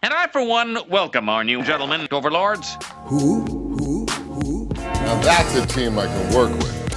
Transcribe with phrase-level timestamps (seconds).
[0.00, 2.76] And I, for one, welcome our new gentlemen, overlords.
[3.06, 3.40] Who?
[3.42, 4.06] Who?
[4.06, 4.68] Who?
[4.74, 6.94] Now that's a team I can work with.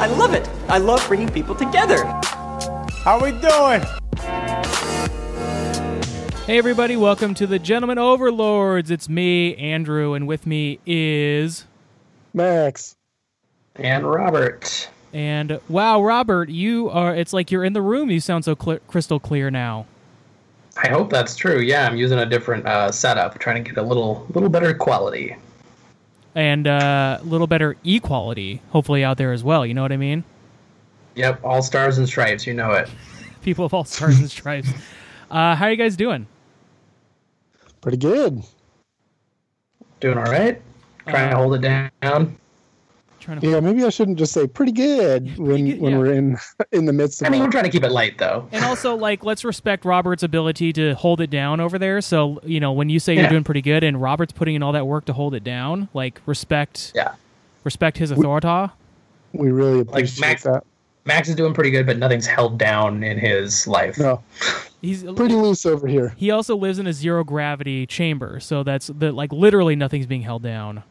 [0.00, 0.48] I love it.
[0.68, 2.04] I love bringing people together.
[3.04, 3.82] How we doing?
[6.46, 8.90] Hey everybody, welcome to the Gentlemen Overlords.
[8.90, 11.64] It's me, Andrew, and with me is
[12.32, 12.96] Max.
[13.76, 14.88] And Robert.
[15.12, 18.10] and wow, Robert, you are it's like you're in the room.
[18.10, 19.86] You sound so cl- crystal clear now.
[20.84, 21.60] I hope that's true.
[21.60, 25.34] Yeah, I'm using a different uh, setup, trying to get a little little better quality.
[26.34, 29.64] And uh, a little better equality, hopefully out there as well.
[29.64, 30.24] You know what I mean?
[31.14, 32.90] Yep, all stars and stripes, you know it.
[33.42, 34.68] People of all stars and stripes.
[35.30, 36.26] Uh, how are you guys doing?
[37.80, 38.42] Pretty good.
[40.00, 40.60] Doing all right.
[41.06, 42.36] Trying to hold it down.
[43.24, 45.98] Trying to Yeah, maybe I shouldn't just say pretty good when good, when yeah.
[45.98, 46.36] we're in
[46.72, 47.26] in the midst of.
[47.26, 47.28] It.
[47.28, 48.46] I mean, all- we're trying to keep it light though.
[48.52, 52.00] And also, like, let's respect Robert's ability to hold it down over there.
[52.02, 54.72] So, you know, when you say you're doing pretty good, and Robert's putting in all
[54.72, 57.14] that work to hold it down, like, respect, Yeah.
[57.64, 58.72] respect his authority.
[59.32, 60.64] we really appreciate Max- that.
[61.06, 63.98] Max is doing pretty good, but nothing's held down in his life.
[63.98, 64.22] No,
[64.80, 66.14] He's pretty loose over here.
[66.16, 70.22] He also lives in a zero gravity chamber, so that's the like literally nothing's being
[70.22, 70.82] held down.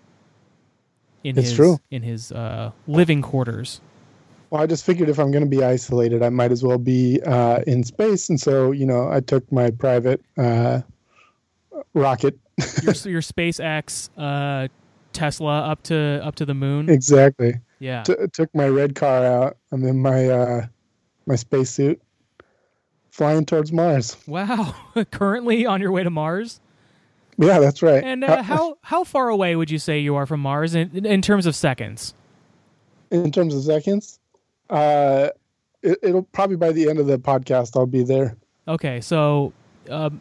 [1.24, 1.80] In It's his true.
[1.92, 3.80] in his uh, living quarters.
[4.50, 7.20] Well, I just figured if I'm going to be isolated, I might as well be
[7.26, 10.82] uh, in space, and so you know, I took my private uh,
[11.94, 12.38] rocket.
[12.84, 14.68] Your your SpaceX uh,
[15.14, 16.90] Tesla up to up to the moon.
[16.90, 17.56] exactly.
[17.80, 18.04] Yeah.
[18.04, 19.58] T- took my red car out.
[19.72, 20.66] I'm in my uh,
[21.26, 22.02] my spacesuit,
[23.10, 24.18] flying towards Mars.
[24.28, 24.76] Wow.
[25.12, 26.60] Currently on your way to Mars.
[27.38, 28.04] Yeah, that's right.
[28.04, 31.22] And uh, how how far away would you say you are from Mars in in
[31.22, 32.14] terms of seconds?
[33.14, 34.20] in terms of seconds,
[34.70, 35.30] uh,
[35.84, 38.36] it, it'll probably by the end of the podcast I'll be there.
[38.68, 39.54] Okay, so
[39.90, 40.20] um,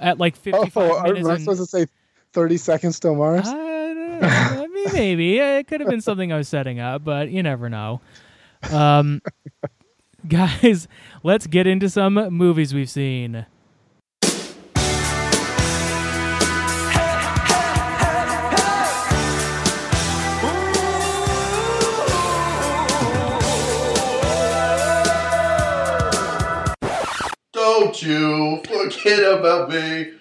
[0.00, 1.86] at like Oh, 55 are, minutes am I supposed to say
[2.32, 3.46] thirty seconds to Mars?
[3.46, 3.76] I.
[4.20, 7.68] I mean, maybe it could have been something I was setting up, but you never
[7.68, 8.00] know.
[8.68, 9.22] Um,
[10.28, 10.88] guys,
[11.22, 13.46] let's get into some movies we've seen.
[27.78, 30.12] Don't you forget about me.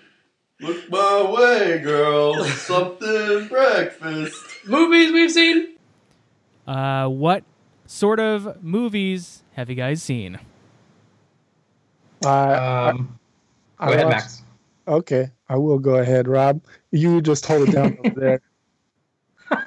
[0.62, 2.44] Look my way, girl.
[2.46, 4.36] Something breakfast.
[4.66, 5.76] Movies we've seen.
[6.68, 7.44] Uh, what
[7.88, 10.38] sort of movies have you guys seen?
[12.24, 13.18] Uh, Um,
[13.80, 14.44] I go ahead, Max.
[14.88, 16.62] Okay, I will go ahead, Rob.
[16.92, 18.42] You just hold it down over there.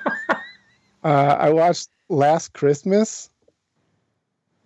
[1.02, 3.30] Uh, I watched Last Christmas.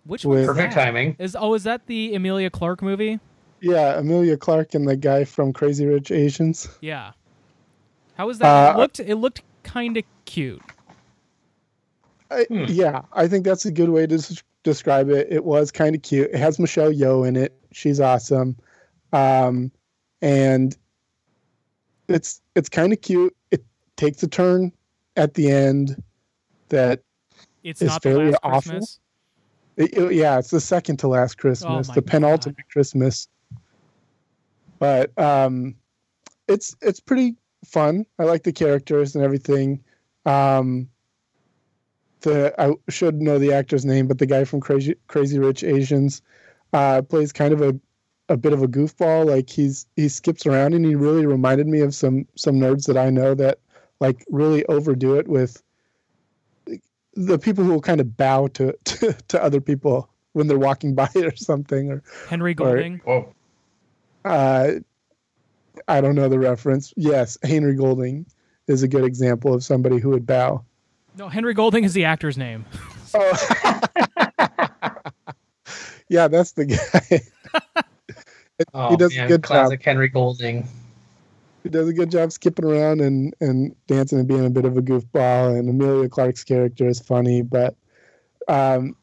[0.05, 0.55] Which With- one?
[0.55, 1.15] Perfect timing.
[1.19, 3.19] Is oh, is that the Emilia Clarke movie?
[3.61, 6.67] Yeah, Emilia Clarke and the guy from Crazy Rich Asians.
[6.81, 7.11] Yeah.
[8.15, 8.45] How was that?
[8.71, 10.61] it Uh, looked it looked kind of cute.
[12.31, 15.27] I, Yeah, I think that's a good way to des- describe it.
[15.31, 16.29] It was kind of cute.
[16.31, 17.53] It has Michelle Yeoh in it.
[17.71, 18.55] She's awesome,
[19.13, 19.71] um,
[20.21, 20.75] and
[22.07, 23.35] it's it's kind of cute.
[23.51, 23.63] It
[23.95, 24.71] takes a turn
[25.17, 26.01] at the end
[26.69, 27.01] that
[27.63, 28.61] It's it's not the fairly last awful.
[28.71, 28.99] Christmas.
[29.77, 33.27] It- it- yeah, it's the second to last Christmas, Oh the penultimate Christmas.
[34.79, 35.75] But um,
[36.47, 38.05] it's it's pretty fun.
[38.19, 39.83] I like the characters and everything.
[40.25, 40.89] Um,
[42.21, 46.21] the I should know the actor's name, but the guy from Crazy Crazy Rich Asians
[46.73, 47.79] uh, plays kind of a
[48.27, 49.25] a bit of a goofball.
[49.27, 52.97] Like he's he skips around, and he really reminded me of some some nerds that
[52.97, 53.59] I know that
[53.99, 55.61] like really overdo it with
[57.15, 60.95] the people who will kind of bow to to, to other people when they're walking
[60.95, 62.99] by or something or Henry Golding.
[63.05, 63.33] Whoa.
[64.25, 64.71] uh,
[65.87, 66.93] I don't know the reference.
[66.97, 68.25] Yes, Henry Golding
[68.67, 70.63] is a good example of somebody who would bow.
[71.17, 72.65] No, Henry Golding is the actor's name.
[73.13, 73.31] Oh,
[76.09, 77.21] yeah, that's the guy.
[78.73, 80.65] Oh, He does a man, good classic Henry Golding.
[81.65, 84.77] He does a good job skipping around and and dancing and being a bit of
[84.77, 85.57] a goofball.
[85.57, 87.75] And Emilia Clarke's character is funny, but
[88.47, 88.95] um,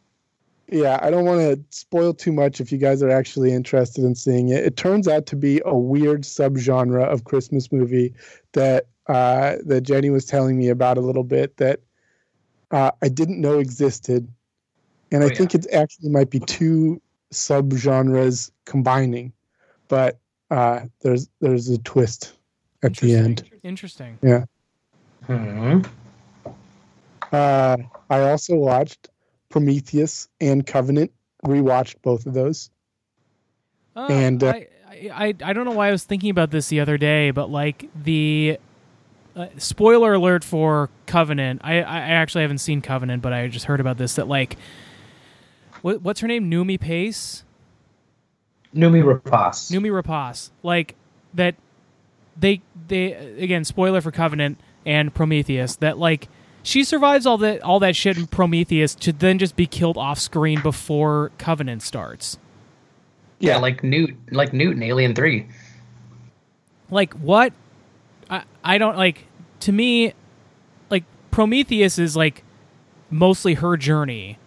[0.68, 4.14] yeah, I don't want to spoil too much if you guys are actually interested in
[4.14, 4.64] seeing it.
[4.64, 8.14] It turns out to be a weird subgenre of Christmas movie
[8.52, 11.80] that uh, that Jenny was telling me about a little bit that
[12.70, 14.28] uh, I didn't know existed,
[15.10, 15.34] and Oh, I yeah.
[15.34, 19.32] think it actually might be two subgenres combining,
[19.88, 20.20] but
[20.52, 22.34] uh, there's there's a twist
[22.82, 23.48] at the end.
[23.62, 24.18] Interesting.
[24.22, 24.44] Yeah.
[25.26, 25.82] Hmm.
[27.32, 27.76] Uh,
[28.10, 29.08] I also watched
[29.48, 31.12] Prometheus and Covenant.
[31.46, 32.70] Rewatched both of those.
[33.96, 36.68] Uh, And, uh, I, I, I I don't know why I was thinking about this
[36.68, 38.58] the other day, but like the
[39.34, 41.62] uh, spoiler alert for Covenant.
[41.64, 44.56] I I actually haven't seen Covenant, but I just heard about this that like
[45.82, 46.50] what what's her name?
[46.50, 47.44] Noomi Pace.
[48.74, 49.70] Noomi Rapace.
[49.72, 50.50] Noomi Rapace.
[50.62, 50.94] Like
[51.34, 51.56] that
[52.36, 56.28] they they again spoiler for Covenant and Prometheus that like
[56.62, 60.18] she survives all that all that shit in Prometheus to then just be killed off
[60.18, 62.38] screen before Covenant starts.
[63.40, 65.48] yeah, like Newt, like Newt in Alien Three.
[66.90, 67.52] Like what?
[68.30, 69.26] I I don't like
[69.60, 70.14] to me
[70.90, 72.44] like Prometheus is like
[73.10, 74.38] mostly her journey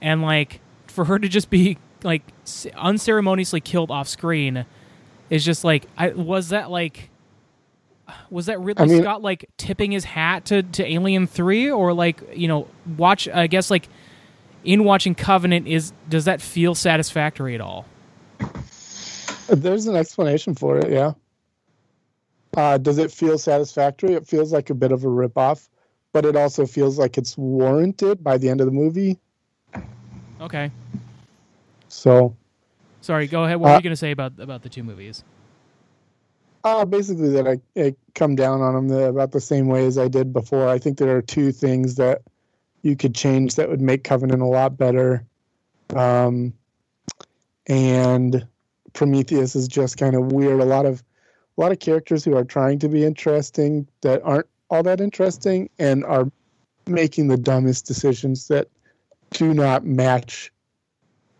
[0.00, 2.22] and like for her to just be like
[2.76, 4.66] unceremoniously killed off screen
[5.30, 7.10] is just like I was that like
[8.30, 11.92] was that Ridley I mean- Scott like tipping his hat to to Alien 3 or
[11.92, 13.88] like you know watch I guess like
[14.64, 17.86] in watching Covenant is does that feel satisfactory at all?
[19.48, 21.12] There's an explanation for it, yeah.
[22.56, 24.14] Uh, does it feel satisfactory?
[24.14, 25.68] It feels like a bit of a ripoff,
[26.12, 29.18] but it also feels like it's warranted by the end of the movie.
[30.40, 30.70] Okay.
[31.88, 32.34] So,
[33.02, 33.58] Sorry, go ahead.
[33.58, 35.22] What were Uh, you going to say about about the two movies?
[36.66, 39.98] Uh, basically, that I, I come down on them the, about the same way as
[39.98, 40.68] I did before.
[40.68, 42.22] I think there are two things that
[42.82, 45.24] you could change that would make Covenant a lot better.
[45.94, 46.52] Um,
[47.68, 48.46] and
[48.92, 50.60] Prometheus is just kind of weird.
[50.60, 51.02] A lot of
[51.56, 55.70] a lot of characters who are trying to be interesting that aren't all that interesting
[55.78, 56.30] and are
[56.86, 58.68] making the dumbest decisions that
[59.30, 60.52] do not match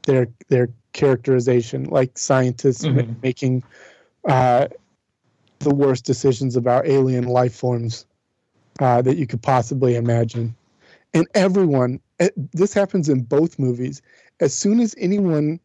[0.05, 3.23] their their characterization like scientists ma- Mhm.
[3.23, 3.63] making
[4.29, 4.69] uh,
[5.61, 8.07] the worst decisions about alien life forms
[8.81, 10.55] uh, that you could possibly imagine.
[11.15, 14.03] And everyone eh, this happens in both movies.
[14.41, 15.61] As soon as anyone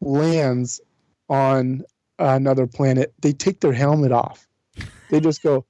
[0.00, 0.80] lands
[1.28, 1.84] on
[2.18, 4.46] another planet they take their helmet off.
[5.10, 5.64] They just go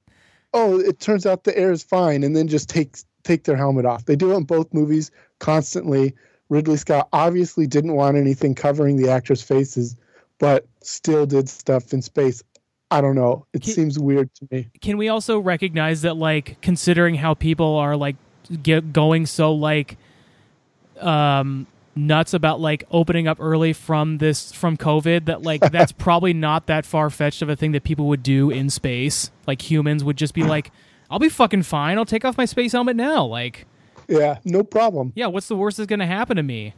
[0.53, 3.85] oh it turns out the air is fine and then just take take their helmet
[3.85, 4.05] off.
[4.05, 6.13] They do it in both movies constantly.
[6.49, 9.95] Ridley scott obviously didn't want anything covering the actors faces
[10.37, 12.43] but still did stuff in space
[12.95, 13.45] i don't know.
[13.53, 14.69] It Can- seems weird to me.
[14.81, 18.15] Can we also recognize that like considering how people are like
[18.63, 19.97] get going so like
[21.01, 26.33] um nuts about like opening up early from this from covid that like that's probably
[26.33, 29.29] not that far fetched of a thing that people would do in space.
[29.45, 30.71] Like humans would just be like
[31.09, 31.97] i'll be fucking fine.
[31.97, 33.25] I'll take off my space helmet now.
[33.25, 33.65] Like
[34.07, 35.11] yeah no problem.
[35.15, 36.73] Yeah what's the worst that's gonna happen to me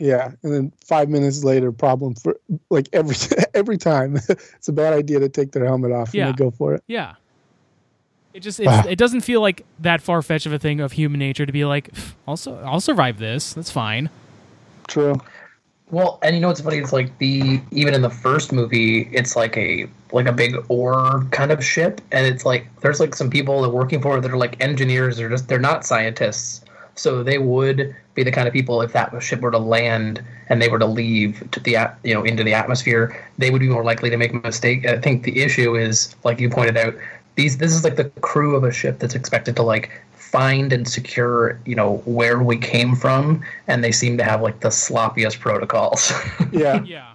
[0.00, 2.36] Yeah, and then five minutes later, problem for
[2.70, 3.14] like every
[3.54, 4.16] every time.
[4.28, 6.28] it's a bad idea to take their helmet off Yeah.
[6.28, 6.82] and go for it.
[6.88, 7.14] yeah
[8.32, 11.18] it just it's, it doesn't feel like that far fetched of a thing of human
[11.18, 11.90] nature to be like
[12.28, 14.08] also i'll survive this that's fine
[14.86, 15.20] True.
[15.90, 16.76] Well, and you know what's funny?
[16.78, 21.24] It's like the even in the first movie, it's like a like a big ore
[21.32, 24.20] kind of ship, and it's like there's like some people that are working for it
[24.20, 25.16] that are like engineers.
[25.16, 26.60] They're just they're not scientists,
[26.94, 30.60] so they would be the kind of people if that ship were to land and
[30.60, 33.84] they were to leave to the you know into the atmosphere, they would be more
[33.84, 34.86] likely to make a mistake.
[34.86, 36.94] I think the issue is like you pointed out.
[37.36, 40.86] These this is like the crew of a ship that's expected to like find and
[40.86, 45.40] secure you know where we came from and they seem to have like the sloppiest
[45.40, 46.12] protocols
[46.52, 47.14] Yeah, yeah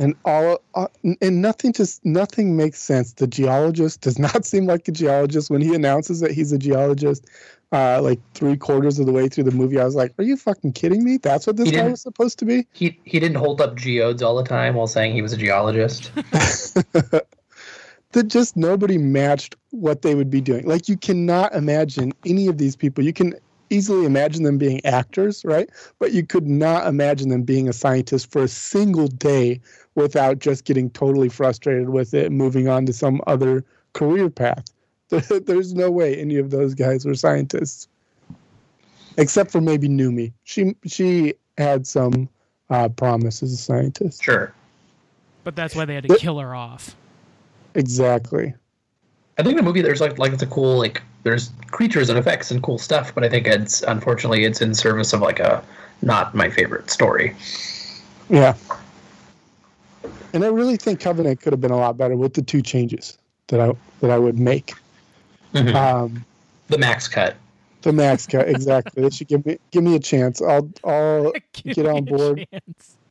[0.00, 0.88] and all uh,
[1.20, 3.12] and nothing just nothing makes sense.
[3.12, 7.26] The geologist does not seem like a geologist when he announces that he's a geologist.
[7.72, 10.36] Uh, like three quarters of the way through the movie, I was like, "Are you
[10.36, 11.18] fucking kidding me?
[11.18, 14.34] That's what this guy was supposed to be." he he didn't hold up geodes all
[14.34, 17.26] the time while saying he was a geologist that
[18.26, 20.66] just nobody matched what they would be doing.
[20.66, 23.04] Like you cannot imagine any of these people.
[23.04, 23.34] You can
[23.70, 25.70] easily imagine them being actors, right?
[25.98, 29.60] But you could not imagine them being a scientist for a single day
[29.94, 34.64] without just getting totally frustrated with it and moving on to some other career path.
[35.08, 37.88] There's no way any of those guys were scientists.
[39.16, 40.32] Except for maybe Noomi.
[40.44, 42.28] She she had some
[42.70, 44.22] uh, promise as a scientist.
[44.22, 44.54] sure
[45.42, 46.94] but that's why they had to kill her off
[47.74, 48.54] Exactly.
[49.40, 52.50] I think the movie there's like like it's a cool like there's creatures and effects
[52.50, 55.62] and cool stuff but i think it's unfortunately it's in service of like a
[56.02, 57.34] not my favorite story
[58.28, 58.54] Yeah.
[60.32, 63.18] And I really think Covenant could have been a lot better with the two changes
[63.48, 64.72] that I that I would make.
[65.54, 65.74] Mhm.
[65.74, 66.24] Um,
[66.68, 67.34] the max cut
[67.82, 69.02] the max cut exactly.
[69.02, 70.40] they should give me give me a chance.
[70.40, 72.46] I'll I'll Give get on me a board.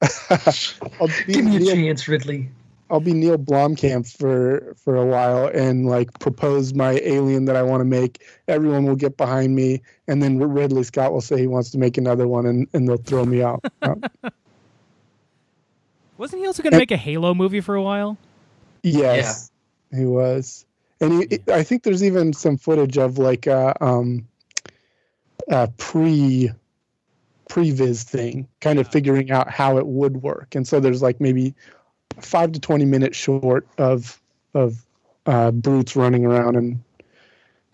[0.01, 0.79] chance.
[1.01, 2.47] I'll be give me a chance ridley
[2.89, 7.61] I'll be Neil Blomkamp for for a while and like propose my alien that I
[7.63, 8.23] want to make.
[8.47, 11.97] Everyone will get behind me, and then Ridley Scott will say he wants to make
[11.97, 13.63] another one, and, and they'll throw me out.
[13.81, 13.95] Uh,
[16.17, 18.17] Wasn't he also going to make a Halo movie for a while?
[18.83, 19.51] Yes,
[19.95, 20.65] he was,
[20.99, 24.27] and he, I think there's even some footage of like a um,
[25.47, 26.51] a pre
[27.49, 30.55] previs thing, kind of figuring out how it would work.
[30.55, 31.55] And so there's like maybe
[32.21, 34.21] five to twenty minutes short of
[34.53, 34.85] of
[35.25, 36.83] uh, brutes running around and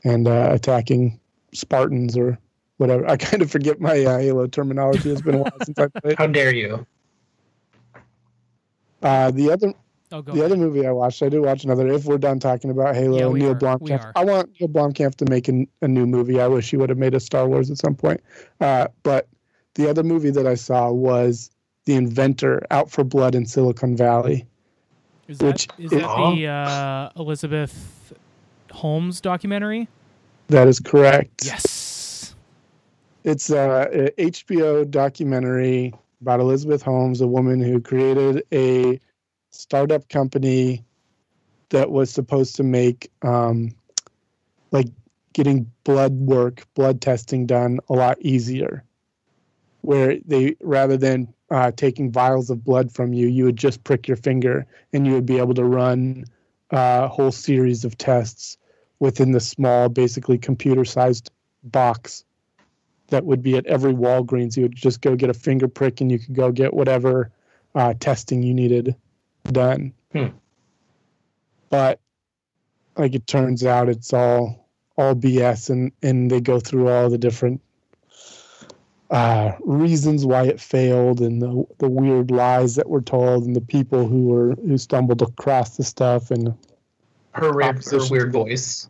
[0.03, 1.19] and uh, attacking
[1.53, 2.37] Spartans or
[2.77, 3.07] whatever.
[3.07, 5.09] I kind of forget my uh, Halo terminology.
[5.11, 6.17] It's been a while since I played.
[6.17, 6.85] How dare you?
[9.01, 9.73] Uh, the other
[10.11, 10.51] Oh, go the ahead.
[10.51, 11.87] other movie I watched, I did watch another.
[11.87, 13.53] If we're done talking about Halo, Yeah, Neil are.
[13.79, 14.03] We Blomkamp.
[14.03, 14.11] are.
[14.15, 16.39] I want Neil Blomkamp to make an, a new movie.
[16.39, 18.21] I wish he would have made a Star Wars at some point.
[18.61, 19.27] Uh, but
[19.73, 21.49] the other movie that I saw was
[21.85, 24.45] The Inventor, Out for Blood in Silicon Valley.
[25.27, 28.13] Is that, which is that the uh, Elizabeth
[28.71, 29.87] Holmes documentary?
[30.47, 31.45] That is correct.
[31.45, 32.35] Yes.
[33.23, 38.99] It's uh, a HBO documentary about Elizabeth Holmes, a woman who created a
[39.51, 40.83] startup company
[41.69, 43.73] that was supposed to make um,
[44.71, 44.87] like
[45.33, 48.83] getting blood work, blood testing done a lot easier.
[49.81, 54.07] Where they rather than uh, taking vials of blood from you, you would just prick
[54.07, 56.25] your finger and you would be able to run
[56.71, 58.57] a whole series of tests
[58.99, 61.31] within the small, basically computer-sized
[61.63, 62.23] box
[63.09, 64.57] that would be at every Walgreens.
[64.57, 67.31] You would just go get a finger prick and you could go get whatever
[67.75, 68.95] uh, testing you needed
[69.51, 69.93] done.
[70.11, 70.27] Hmm.
[71.69, 71.99] But
[72.97, 77.17] like it turns out, it's all all BS, and and they go through all the
[77.17, 77.61] different
[79.11, 83.61] uh, reasons why it failed, and the the weird lies that were told, and the
[83.61, 86.55] people who were who stumbled across the stuff, and
[87.33, 88.89] Her, weird, her weird voice.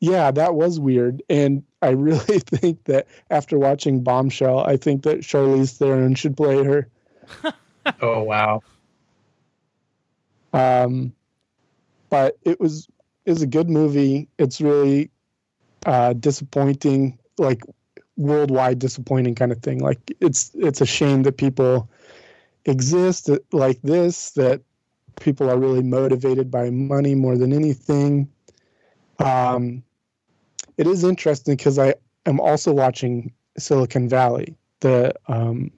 [0.00, 1.22] yeah, that was weird.
[1.30, 6.64] And I really think that after watching Bombshell, I think that Charlize Theron should play
[6.64, 6.88] her.
[8.02, 8.62] Oh wow.
[10.52, 11.12] Um,
[12.10, 12.88] but it was
[13.24, 14.28] it was a good movie.
[14.38, 15.10] It's really
[15.86, 17.62] uh, disappointing, like
[18.20, 19.80] worldwide disappointing kind of thing.
[19.80, 21.88] Like it's it's a shame that people
[22.66, 24.32] exist that- like this.
[24.32, 24.60] That
[25.20, 28.28] people are really motivated by money more than anything.
[29.18, 29.82] Um,
[30.76, 31.94] it is interesting because I
[32.26, 35.70] am also watching Silicon Valley, the um,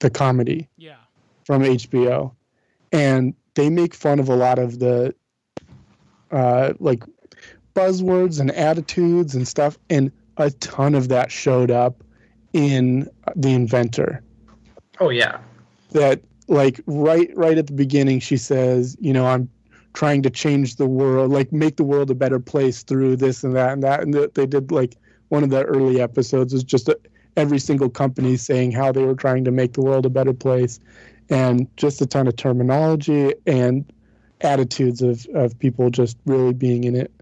[0.00, 0.96] the comedy Yeah.
[1.44, 2.32] from HBO,
[2.92, 5.14] and they make fun of a lot of the
[6.30, 7.02] uh, like
[7.74, 12.02] buzzwords and attitudes and stuff, and a ton of that showed up
[12.52, 14.22] in the inventor.
[15.00, 15.38] Oh yeah.
[15.92, 19.50] That like right right at the beginning, she says, you know, I'm
[19.92, 23.54] trying to change the world, like make the world a better place through this and
[23.56, 24.96] that and that, and they did like
[25.28, 26.98] one of the early episodes is just a,
[27.36, 30.80] every single company saying how they were trying to make the world a better place
[31.28, 33.92] and just a ton of terminology and
[34.40, 37.12] attitudes of, of people just really being in it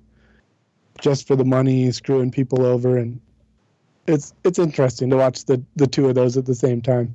[0.98, 3.20] just for the money, screwing people over, and
[4.06, 7.14] it's it's interesting to watch the the two of those at the same time.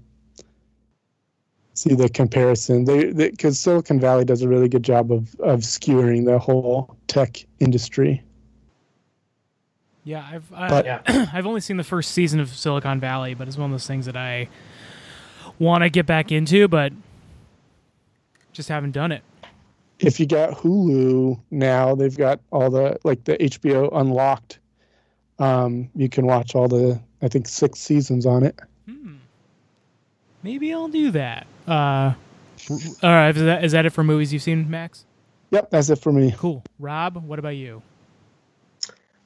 [1.73, 6.25] See the comparison, they because Silicon Valley does a really good job of of skewering
[6.25, 8.21] the whole tech industry.
[10.03, 11.01] Yeah, I've I, But- Yeah.
[11.33, 14.05] I've only seen the first season of Silicon Valley, but it's one of those things
[14.07, 14.49] that I
[15.59, 16.91] want to get back into, but
[18.51, 19.23] just haven't done it.
[20.01, 24.59] If you got Hulu now, they've got all the like the HBO Unlocked.
[25.39, 28.59] Um, you can watch all the I think six seasons on it.
[28.87, 29.15] Hmm.
[30.43, 31.45] Maybe I'll do that.
[31.67, 32.13] Uh,
[32.69, 35.05] all right, is that, is that it for movies you've seen, Max?
[35.51, 36.33] Yep, that's it for me.
[36.37, 36.63] Cool.
[36.79, 37.81] Rob, what about you?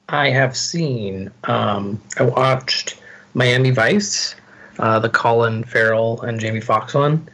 [0.08, 1.30] I have seen.
[1.44, 3.00] Um, I watched
[3.34, 4.34] Miami Vice,
[4.78, 7.28] uh, the Colin Farrell and Jamie Foxx one.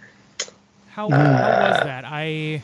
[0.89, 2.05] How, how was that?
[2.07, 2.63] I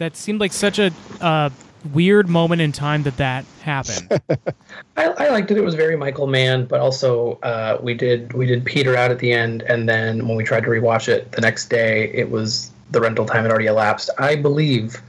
[0.00, 0.90] that seemed like such a
[1.20, 1.50] uh,
[1.92, 4.20] weird moment in time that that happened.
[4.96, 5.58] I, I liked it.
[5.58, 9.18] It was very Michael Mann, but also uh, we did we did peter out at
[9.18, 12.72] the end, and then when we tried to rewatch it the next day, it was
[12.90, 14.10] the rental time had already elapsed.
[14.18, 15.00] I believe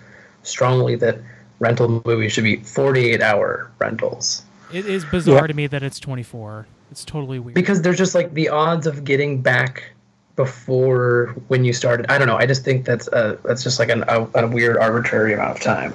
[0.44, 1.20] strongly that
[1.60, 4.44] rental movies should be 48 hour rentals
[4.74, 5.48] it is bizarre Yeah.
[5.48, 6.66] to me that it's 24.
[6.92, 7.54] It's totally weird.
[7.54, 9.94] because there's just like the odds of getting back
[10.42, 12.10] before when you started.
[12.10, 12.38] I don't know.
[12.38, 15.64] I just think that's a that's just like an, a, a weird arbitrary amount of
[15.64, 15.94] time.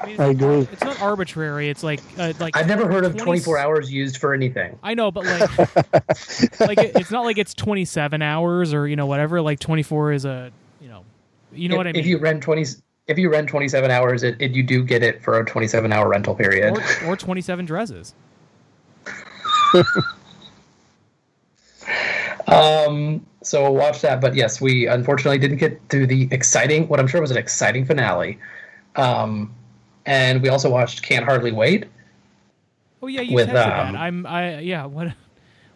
[0.00, 0.68] I, mean, I agree.
[0.72, 1.68] It's not arbitrary.
[1.68, 4.78] It's like uh, like I've never heard of 20 24 hours used for anything.
[4.82, 9.06] I know, but like, like it, it's not like it's 27 hours or you know
[9.06, 9.42] whatever.
[9.42, 11.04] Like 24 is a you know,
[11.52, 12.00] you know if, what I mean.
[12.00, 12.64] If you rent 20,
[13.08, 16.08] if you rent 27 hours, it, it you do get it for a 27 hour
[16.08, 16.78] rental period.
[17.04, 18.14] or, or 27 dresses.
[22.48, 24.20] Um, so watch that.
[24.20, 27.84] But yes, we unfortunately didn't get to the exciting, what I'm sure was an exciting
[27.84, 28.38] finale.
[28.96, 29.54] Um,
[30.06, 31.86] and we also watched Can't Hardly Wait.
[33.02, 33.94] Oh yeah, you With, um, that.
[33.94, 34.26] I'm.
[34.26, 34.86] I yeah.
[34.86, 35.12] What?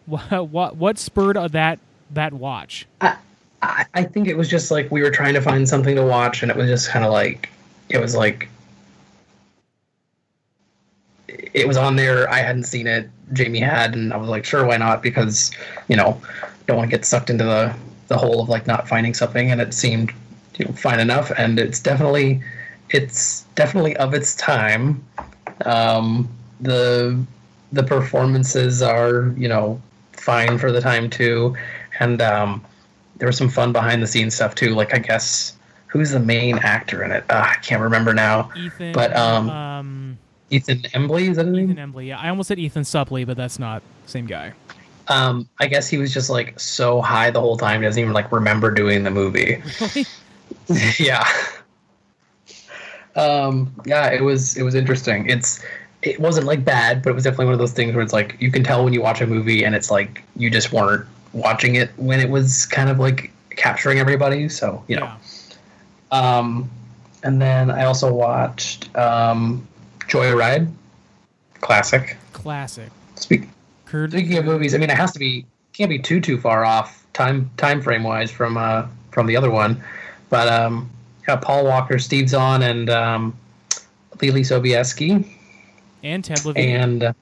[0.05, 0.49] What?
[0.49, 0.75] What?
[0.75, 1.79] What spurred that
[2.11, 2.85] that watch?
[3.01, 6.41] I, I think it was just like we were trying to find something to watch,
[6.41, 7.49] and it was just kind of like
[7.89, 8.49] it was like
[11.27, 12.29] it was on there.
[12.29, 13.09] I hadn't seen it.
[13.31, 15.01] Jamie had, and I was like, sure, why not?
[15.01, 15.51] Because
[15.87, 16.21] you know,
[16.67, 17.75] don't want to get sucked into the
[18.07, 20.11] the hole of like not finding something, and it seemed
[20.57, 22.41] you know fine enough, and it's definitely
[22.89, 25.03] it's definitely of its time.
[25.65, 26.29] Um,
[26.61, 27.23] the
[27.71, 29.81] the performances are you know
[30.13, 31.55] fine for the time too,
[31.99, 32.63] and um,
[33.17, 34.69] there was some fun behind the scenes stuff too.
[34.69, 35.55] Like I guess
[35.93, 37.23] who's the main actor in it?
[37.29, 38.49] Uh, I can't remember now.
[38.57, 38.93] Ethan.
[38.93, 40.17] But, um, um,
[40.49, 41.65] Ethan Embley is that his name?
[41.65, 42.07] Ethan Embley.
[42.07, 44.53] Yeah, I almost said Ethan Suplee, but that's not same guy.
[45.09, 48.13] Um, I guess he was just like so high the whole time, he doesn't even
[48.13, 49.61] like remember doing the movie.
[50.69, 50.91] Really?
[50.99, 51.27] yeah.
[53.15, 55.29] Um, yeah, it was it was interesting.
[55.29, 55.63] It's
[56.01, 58.35] it wasn't like bad, but it was definitely one of those things where it's like
[58.39, 61.75] you can tell when you watch a movie and it's like you just weren't watching
[61.75, 64.47] it when it was kind of like capturing everybody.
[64.49, 65.05] So you know.
[65.05, 66.37] Yeah.
[66.37, 66.69] Um,
[67.23, 69.67] and then I also watched um,
[70.01, 70.71] Joyride,
[71.61, 72.17] classic.
[72.33, 72.89] Classic.
[73.15, 73.47] Speak,
[73.93, 74.11] Kurt.
[74.11, 77.05] speaking of movies, I mean, it has to be can't be too too far off
[77.13, 79.81] time time frame wise from uh from the other one,
[80.31, 80.89] but um,
[81.27, 83.37] yeah, Paul Walker, Steve Zahn, and um,
[84.17, 85.23] Leelee Sobieski,
[86.01, 86.75] and Ted Levine.
[86.75, 87.13] and uh,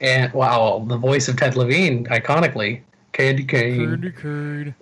[0.00, 2.82] and wow, the voice of Ted Levine, iconically,
[3.12, 3.76] Candy Cane.
[4.00, 4.74] Curd, curd.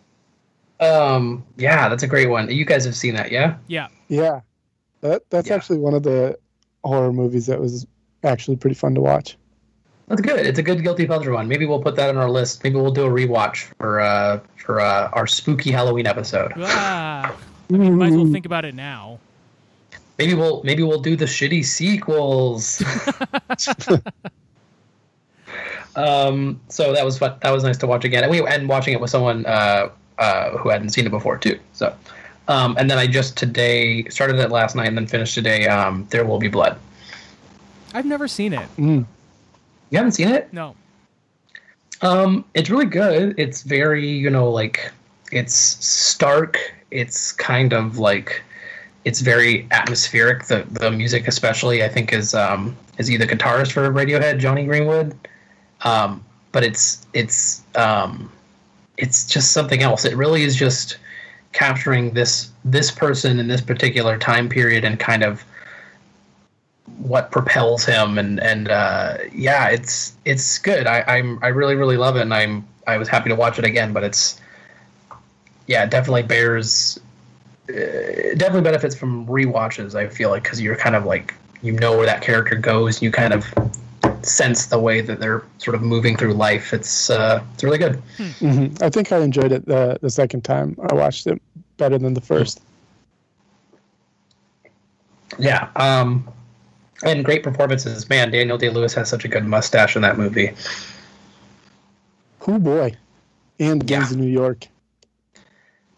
[0.81, 2.51] Um, yeah, that's a great one.
[2.51, 3.57] You guys have seen that, yeah?
[3.69, 3.89] Yeah.
[4.09, 4.41] Yeah,
[5.01, 5.55] that that's Yeah.
[5.55, 6.37] actually one of the
[6.85, 7.87] horror movies that was
[8.25, 9.39] actually pretty fun to watch.
[10.09, 10.47] That's good.
[10.47, 11.49] It's a good guilty pleasure one.
[11.49, 12.63] Maybe we'll put that on our list.
[12.63, 16.53] Maybe we'll do a rewatch for uh for uh, our spooky Halloween episode.
[16.57, 17.35] Ah,
[17.69, 19.19] might as well think about it now.
[20.19, 22.83] Maybe we'll maybe we'll do the shitty sequels.
[25.97, 26.61] um.
[26.69, 27.37] So that was fun.
[27.43, 29.89] That was nice to watch again, and we and watching it with someone uh,
[30.19, 31.59] uh, who hadn't seen it before too.
[31.73, 31.95] So,
[32.49, 35.67] um, and then I just today started it last night and then finished today.
[35.67, 36.79] Um, there will be blood.
[37.93, 38.69] I've never seen it.
[38.77, 39.07] Mm.
[39.91, 40.53] You haven't seen it?
[40.53, 40.75] No.
[42.01, 43.35] Um, it's really good.
[43.39, 44.93] It's very, you know, like
[45.33, 46.59] it's stark.
[46.91, 48.43] It's kind of like
[49.05, 50.45] it's very atmospheric.
[50.47, 54.65] The the music, especially, I think, is um is he the guitarist for Radiohead, Jonny
[54.65, 55.17] Greenwood.
[55.83, 58.31] Um, but it's it's um
[58.97, 60.05] it's just something else.
[60.05, 60.99] It really is just
[61.53, 65.45] capturing this this person in this particular time period and kind of
[66.99, 70.87] what propels him and and uh, yeah it's it's good.
[70.87, 73.65] I, i'm i really really love it and i'm i was happy to watch it
[73.65, 74.41] again but it's
[75.67, 76.99] yeah it definitely bears
[77.69, 77.73] uh,
[78.37, 82.07] definitely benefits from rewatches i feel like because you're kind of like you know where
[82.07, 83.45] that character goes you kind of
[84.23, 86.73] sense the way that they're sort of moving through life.
[86.73, 88.03] It's uh it's really good.
[88.39, 88.67] Hmm.
[88.81, 90.77] I think I enjoyed it the the second time.
[90.91, 91.41] I watched it
[91.77, 92.61] better than the first.
[95.39, 96.27] yeah um
[97.05, 100.53] and great performances man daniel day lewis has such a good mustache in that movie
[102.47, 102.95] Oh boy,
[103.59, 104.01] and Yeah.
[104.01, 104.67] Gangs of New York.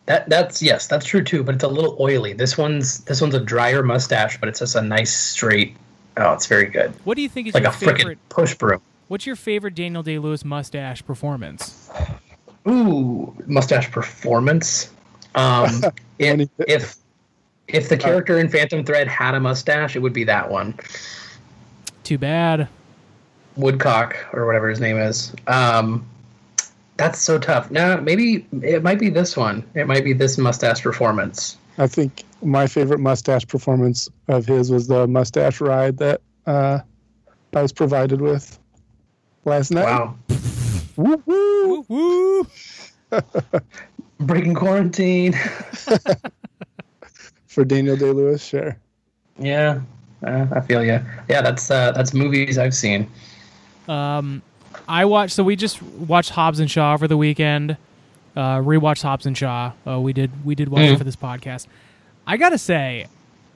[0.06, 1.42] That that's yes, that's true too.
[1.42, 2.34] But it's a little oily.
[2.34, 5.76] This one's this one's a drier mustache, but it's just a nice straight.
[6.16, 6.92] Oh, it's very good.
[7.02, 8.18] What do you think is Like your a freaking favorite?
[8.28, 8.80] push broom.
[9.08, 11.90] What's your favorite Daniel Day Lewis mustache performance?
[12.68, 14.90] Ooh, mustache performance.
[15.34, 15.82] Um,
[16.18, 16.96] When if, if
[17.68, 20.74] if the character in Phantom Thread had a mustache, it would be that one,
[22.04, 22.68] Too bad.
[23.56, 25.34] Woodcock or whatever his name is.
[25.46, 26.06] Um,
[26.96, 27.70] that's so tough.
[27.70, 29.64] Now maybe it might be this one.
[29.74, 31.56] It might be this mustache performance.
[31.78, 36.80] I think my favorite mustache performance of his was the mustache ride that uh,
[37.54, 38.58] I was provided with
[39.44, 39.84] last night.
[39.84, 40.16] Wow,
[40.96, 41.84] Woo woo!
[41.88, 42.46] Woo
[43.10, 43.20] woo!
[44.20, 45.34] breaking quarantine.
[47.56, 48.76] For Daniel Day Lewis, sure.
[49.38, 49.80] Yeah,
[50.22, 51.00] uh, I feel you.
[51.26, 53.10] Yeah, that's uh, that's movies I've seen.
[53.88, 54.42] Um,
[54.86, 55.32] I watched.
[55.32, 57.78] So we just watched Hobbs and Shaw over the weekend.
[58.36, 59.72] Uh, rewatched Hobbs and Shaw.
[59.86, 60.44] Uh, we did.
[60.44, 60.98] We did watch it Mhm.
[60.98, 61.66] for this podcast.
[62.26, 63.06] I gotta say,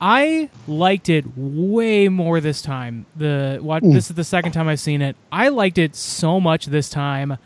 [0.01, 3.05] I liked it way more this time.
[3.17, 3.83] The what?
[3.83, 5.15] This is the second time I've seen it.
[5.31, 7.37] I liked it so much this time.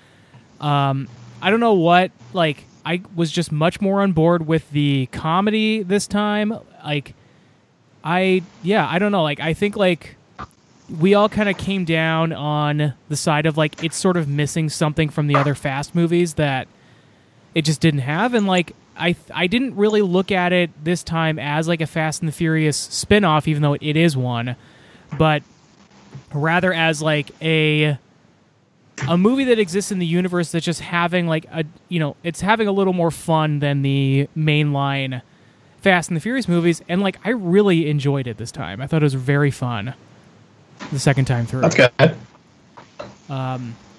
[0.60, 1.08] Um,
[1.42, 2.12] I don't know what.
[2.32, 6.58] Like, I was just much more on board with the comedy this time.
[6.84, 7.14] Like,
[8.02, 9.22] I yeah, I don't know.
[9.22, 10.16] Like, I think like
[11.00, 14.68] we all kind of came down on the side of like it's sort of missing
[14.68, 16.68] something from the other fast movies that
[17.54, 21.38] it just didn't have and like I I didn't really look at it this time
[21.38, 24.56] as like a Fast and the Furious spin-off even though it is one
[25.16, 25.42] but
[26.32, 27.98] rather as like a
[29.08, 32.40] a movie that exists in the universe that's just having like a you know it's
[32.40, 35.20] having a little more fun than the mainline
[35.80, 38.80] Fast and the Furious movies and like I really enjoyed it this time.
[38.80, 39.94] I thought it was very fun
[40.92, 42.16] the second time through That's good.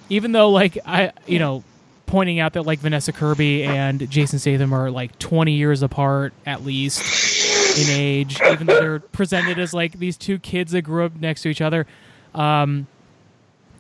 [0.10, 1.64] even though like I you know
[2.06, 6.64] pointing out that like Vanessa Kirby and Jason Statham are like 20 years apart at
[6.64, 7.02] least
[7.78, 11.42] in age even though they're presented as like these two kids that grew up next
[11.42, 11.86] to each other
[12.34, 12.88] um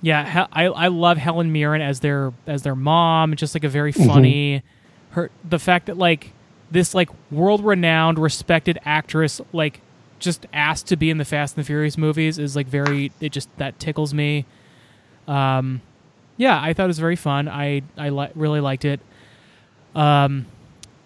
[0.06, 3.92] yeah I I love Helen Mirren as their as their mom just like a very
[3.92, 4.64] funny
[5.12, 6.32] her the fact that like
[6.70, 9.82] this like world renowned respected actress like
[10.20, 13.32] just asked to be in the Fast and the Furious movies is like very it
[13.32, 14.46] just that tickles me
[15.28, 15.82] um,
[16.38, 17.48] yeah, I thought it was very fun.
[17.48, 19.00] I I li- really liked it.
[19.94, 20.46] Um,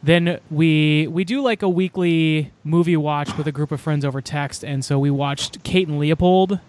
[0.02, 4.22] then we we do like a weekly movie watch with a group of friends over
[4.22, 6.60] text, and so we watched Kate and Leopold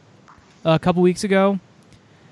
[0.64, 1.58] a couple weeks ago,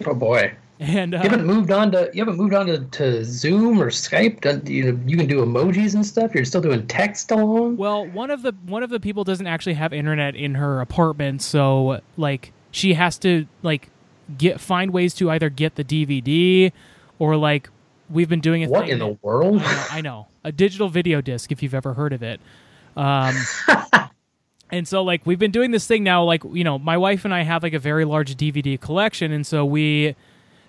[0.07, 0.53] Oh boy.
[0.81, 3.91] and uh, You haven't moved on to you haven't moved on to, to Zoom or
[3.91, 4.69] Skype.
[4.69, 6.35] You you can do emojis and stuff.
[6.35, 7.77] You're still doing text alone.
[7.77, 11.43] Well, one of the one of the people doesn't actually have internet in her apartment,
[11.43, 13.89] so like she has to like
[14.37, 16.71] get find ways to either get the DVD
[17.19, 17.71] or like
[18.11, 18.71] we've been doing it.
[18.71, 19.63] What in the world?
[19.63, 20.27] I know, I know.
[20.45, 22.41] A digital video disc, if you've ever heard of it.
[22.97, 23.35] Um,
[24.71, 26.23] and so, like, we've been doing this thing now.
[26.25, 29.47] Like, you know, my wife and I have like a very large DVD collection, and
[29.47, 30.15] so we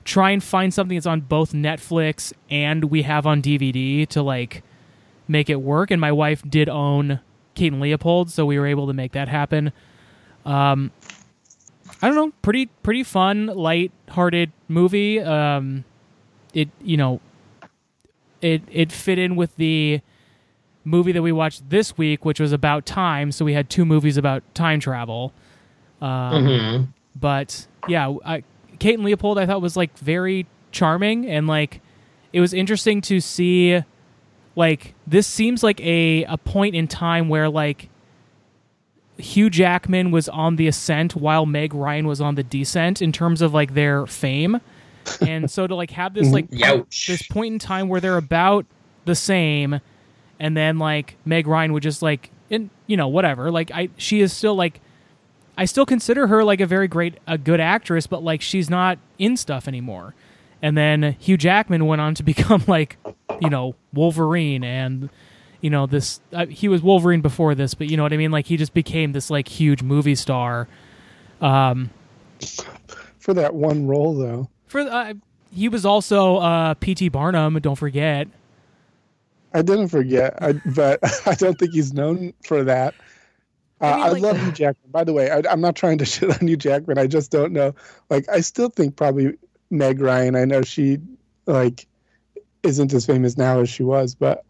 [0.05, 4.63] try and find something that's on both Netflix and we have on DVD to like
[5.27, 5.91] make it work.
[5.91, 7.19] And my wife did own
[7.53, 9.71] Kate and Leopold, so we were able to make that happen.
[10.45, 10.91] Um,
[12.01, 15.19] I don't know, pretty pretty fun, light-hearted movie.
[15.19, 15.83] Um,
[16.53, 17.19] it you know
[18.41, 20.01] it it fit in with the
[20.89, 23.31] movie that we watched this week, which was about time.
[23.31, 25.33] So we had two movies about time travel.
[26.01, 26.83] Um, Mm-hmm.
[27.15, 28.43] But yeah, I,
[28.79, 31.81] Kate and Leopold, I thought was like very charming and like
[32.31, 33.83] it was interesting to see.
[34.55, 37.89] Like this seems like a a point in time where like
[39.17, 43.41] Hugh Jackman was on the ascent while Meg Ryan was on the descent in terms
[43.41, 44.61] of like their fame.
[45.21, 47.07] And so to like have this like Youch.
[47.07, 48.65] this point in time where they're about
[49.05, 49.79] the same
[50.39, 53.51] and then like Meg Ryan would just like and you know whatever.
[53.51, 54.79] Like I she is still like
[55.57, 58.97] I still consider her like a very great a good actress but like she's not
[59.17, 60.15] in stuff anymore.
[60.61, 62.97] And then Hugh Jackman went on to become like
[63.41, 65.09] you know Wolverine and
[65.61, 68.31] you know this uh, he was Wolverine before this but you know what I mean?
[68.31, 70.67] Like he just became this like huge movie star.
[71.41, 71.89] Um
[73.19, 75.13] For that one role, though, for uh,
[75.53, 78.27] he was also uh PT Barnum don't forget
[79.53, 82.93] I didn't forget, I, but I don't think he's known for that.
[83.81, 84.91] Uh, I I, mean, like- love Hugh Jackman.
[84.91, 86.97] By the way, I, I'm not trying to shit on Hugh Jackman.
[86.97, 87.73] I just don't know.
[88.09, 89.37] Like, I still think probably
[89.69, 90.35] Meg Ryan.
[90.35, 90.99] I know she
[91.45, 91.87] like
[92.63, 94.43] isn't as famous now as she was, but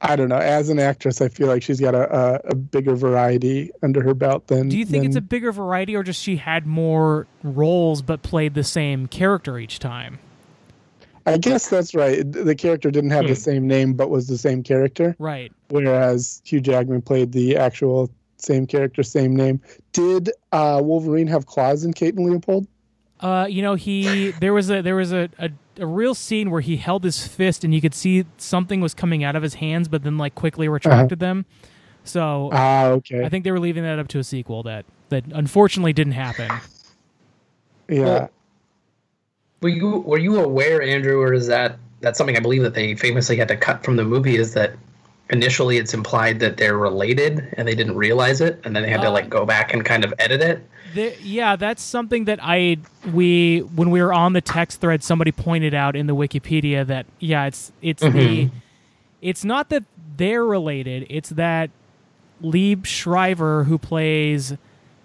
[0.00, 0.36] I don't know.
[0.36, 4.14] As an actress, I feel like she's got a, a, a bigger variety under her
[4.14, 4.68] belt than.
[4.68, 8.54] Do you think it's a bigger variety, or just she had more roles but played
[8.54, 10.18] the same character each time?
[11.26, 12.22] I guess that's right.
[12.30, 13.34] The character didn't have the Hmm.
[13.34, 15.14] same name, but was the same character.
[15.18, 15.52] Right.
[15.68, 19.60] whereas Hugh Jackman played the actual same character, same name.
[19.92, 22.66] Did uh, Wolverine have claws in Kate and Leopold?
[23.20, 26.60] Uh, you know, he there was a there was a, a a real scene where
[26.60, 29.86] he held his fist and you could see something was coming out of his hands,
[29.88, 31.46] but then like quickly retracted them.
[32.04, 33.24] So Ah, okay.
[33.24, 36.60] I think they were leaving that up to a sequel that that unfortunately didn't happen.
[37.88, 38.04] yeah.
[38.04, 38.30] Well,
[39.62, 42.94] Were you were you aware, Andrew, or is that that's something I believe that they
[42.94, 44.36] famously had to cut from the movie?
[44.36, 44.74] Is that
[45.30, 49.00] initially it's implied that they're related and they didn't realize it, and then they had
[49.02, 50.68] to Uh, like go back and kind of edit it.
[50.94, 52.76] The, yeah, that's something that I
[53.12, 57.06] we when we were on the text thread, somebody pointed out in the Wikipedia that
[57.18, 58.50] yeah, it's it's the
[59.22, 59.84] it's not that
[60.16, 61.70] they're related; it's that
[62.42, 64.54] Liev Schreiber, who plays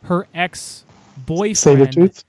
[0.04, 0.84] her ex
[1.26, 2.24] boyfriend, Sabretooth?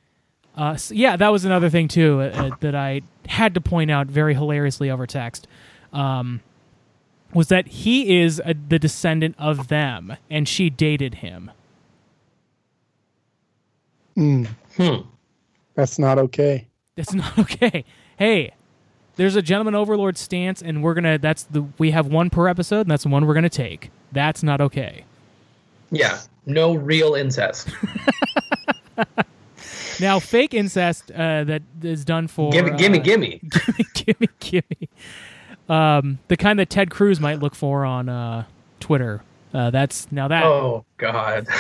[0.59, 3.91] Uh, s- yeah, that was another thing too uh, uh, that I had to point
[3.91, 5.47] out very hilariously over text.
[5.93, 6.41] Um,
[7.35, 11.51] was that he is a, the descendant of them, and she dated him.
[14.17, 15.09] Mm, Hmm.
[15.75, 16.67] that's not okay.
[16.97, 17.85] That's not okay.
[18.19, 18.53] Hey,
[19.17, 21.19] there's a gentleman overlord stance, and we're gonna.
[21.19, 23.91] That's the we have one per episode, and that's the one we're gonna take.
[24.11, 25.05] That's not okay.
[25.91, 27.69] Yeah, no real incest.
[30.01, 33.41] Now, fake incest uh, that is done for gimme, gimme, uh, gimme.
[33.49, 34.89] gimme, gimme, gimme.
[35.69, 38.45] um, the kind that Ted Cruz might look for on uh,
[38.81, 39.23] Twitter.
[39.53, 40.45] Uh, that's now that.
[40.45, 41.47] Oh God.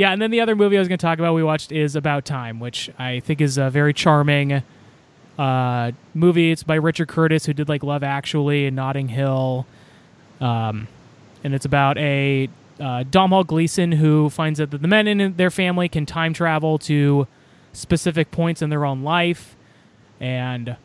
[0.00, 1.94] Yeah, and then the other movie I was going to talk about we watched is
[1.94, 4.62] About Time, which I think is a very charming
[5.38, 6.52] uh, movie.
[6.52, 9.66] It's by Richard Curtis, who did like Love Actually and Notting Hill,
[10.40, 10.88] um,
[11.44, 12.48] and it's about a
[12.80, 16.78] uh, Domhnall Gleeson who finds out that the men in their family can time travel
[16.80, 17.26] to
[17.72, 19.54] specific points in their own life,
[20.18, 20.76] and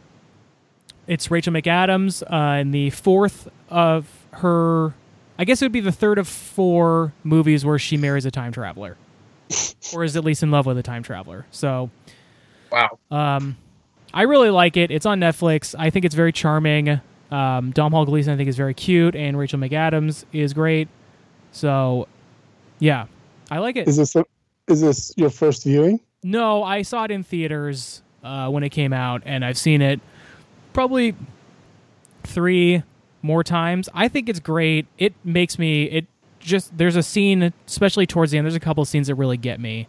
[1.07, 4.93] it's Rachel McAdams uh, in the fourth of her.
[5.37, 8.51] I guess it would be the third of four movies where she marries a time
[8.51, 8.97] traveler,
[9.93, 11.45] or is at least in love with a time traveler.
[11.51, 11.89] So
[12.71, 12.99] Wow.
[13.11, 13.57] um,
[14.13, 14.91] I really like it.
[14.91, 15.75] It's on Netflix.
[15.77, 17.01] I think it's very charming.
[17.31, 20.87] Um, Domhnall Gleeson, I think, is very cute, and Rachel McAdams is great.
[21.55, 22.09] So,
[22.79, 23.05] yeah,
[23.49, 23.87] I like it.
[23.87, 24.25] Is this a,
[24.67, 26.01] is this your first viewing?
[26.21, 30.01] No, I saw it in theaters uh, when it came out, and I've seen it
[30.73, 31.15] probably
[32.23, 32.83] three
[33.21, 33.87] more times.
[33.93, 34.85] I think it's great.
[34.97, 36.07] It makes me it
[36.41, 38.45] just there's a scene, especially towards the end.
[38.45, 39.87] There's a couple of scenes that really get me,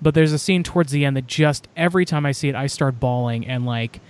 [0.00, 2.68] but there's a scene towards the end that just every time I see it, I
[2.68, 3.46] start bawling.
[3.46, 4.00] And like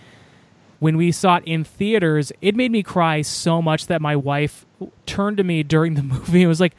[0.78, 4.66] when we saw it in theaters, it made me cry so much that my wife
[5.06, 6.74] turned to me during the movie and was like,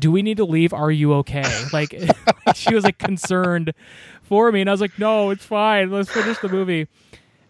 [0.00, 0.72] "Do we need to leave?
[0.72, 1.94] Are you okay?" Like
[2.54, 3.72] she was like concerned
[4.22, 5.90] for me, and I was like, "No, it's fine.
[5.90, 6.88] Let's finish the movie."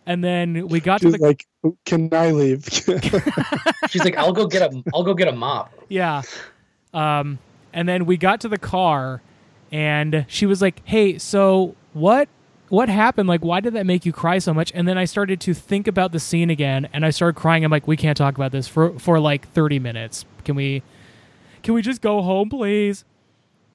[0.07, 1.47] And then we got to the like,
[1.85, 2.65] can I leave?
[3.91, 5.73] She's like, I'll go get a, I'll go get a mop.
[5.89, 6.23] yeah.
[6.93, 7.39] Um,
[7.73, 9.23] and then we got to the car,
[9.71, 12.29] and she was like, "Hey, so what?
[12.71, 13.29] What happened?
[13.29, 15.87] Like, why did that make you cry so much?" And then I started to think
[15.87, 17.65] about the scene again, and I started crying.
[17.65, 20.25] I'm like, "We can't talk about this for for like 30 minutes.
[20.45, 20.83] Can we?
[21.63, 23.05] Can we just go home, please?"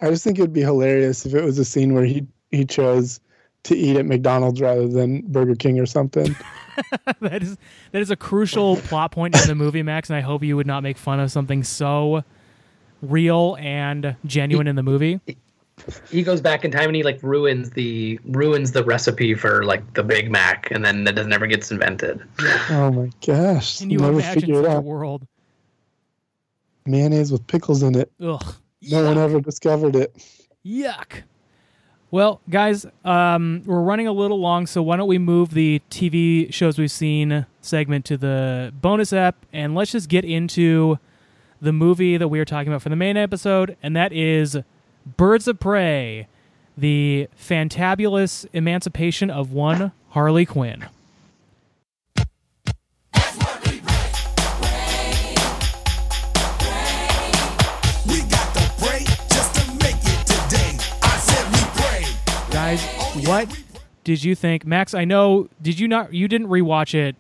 [0.02, 3.20] I just think it'd be hilarious if it was a scene where he he chose
[3.64, 6.36] to eat at McDonald's rather than Burger King or something.
[7.22, 7.58] that is
[7.92, 10.68] that is a crucial plot point in the movie, Max, and I hope you would
[10.68, 12.24] not make fun of something so
[13.02, 15.20] real and genuine in the movie.
[16.10, 19.94] He goes back in time and he like ruins the ruins the recipe for like
[19.94, 22.22] the Big Mac, and then that never gets invented.
[22.70, 23.80] oh my gosh!
[23.80, 24.84] Can you Never imagine figure such it a out.
[24.84, 25.28] world?
[26.86, 28.12] Mayonnaise with pickles in it.
[28.22, 28.56] Ugh.
[28.82, 30.16] No one ever discovered it.
[30.66, 31.24] Yuck.
[32.12, 36.54] Well, guys, um, we're running a little long, so why don't we move the TV
[36.54, 40.98] shows we've seen segment to the bonus app, and let's just get into
[41.60, 44.58] the movie that we are talking about for the main episode, and that is
[45.18, 46.28] Birds of Prey,
[46.78, 50.86] the fantabulous emancipation of one Harley Quinn.
[62.66, 62.84] Guys,
[63.28, 63.64] what
[64.04, 64.66] did you think?
[64.66, 67.16] Max, I know, did you not, you didn't rewatch it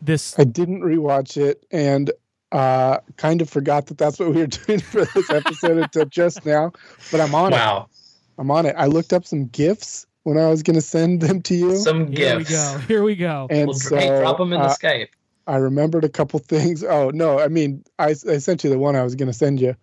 [0.00, 2.10] this I didn't rewatch it and
[2.50, 6.44] uh, kind of forgot that that's what we were doing for this episode until just
[6.44, 6.72] now.
[7.12, 7.58] But I'm on it.
[7.58, 7.90] Wow.
[8.38, 8.74] I'm on it.
[8.76, 12.08] I looked up some gifts when I was going to send them to you, Some
[12.08, 12.50] Here gifts.
[12.50, 12.86] Here we go.
[12.88, 13.46] Here we go.
[13.50, 15.10] and Well, so hey, drop them in the uh, Skype.
[15.46, 16.82] I remembered a couple things.
[16.82, 19.60] Oh no, I mean, I, I sent you the one I was going to send
[19.60, 19.76] you,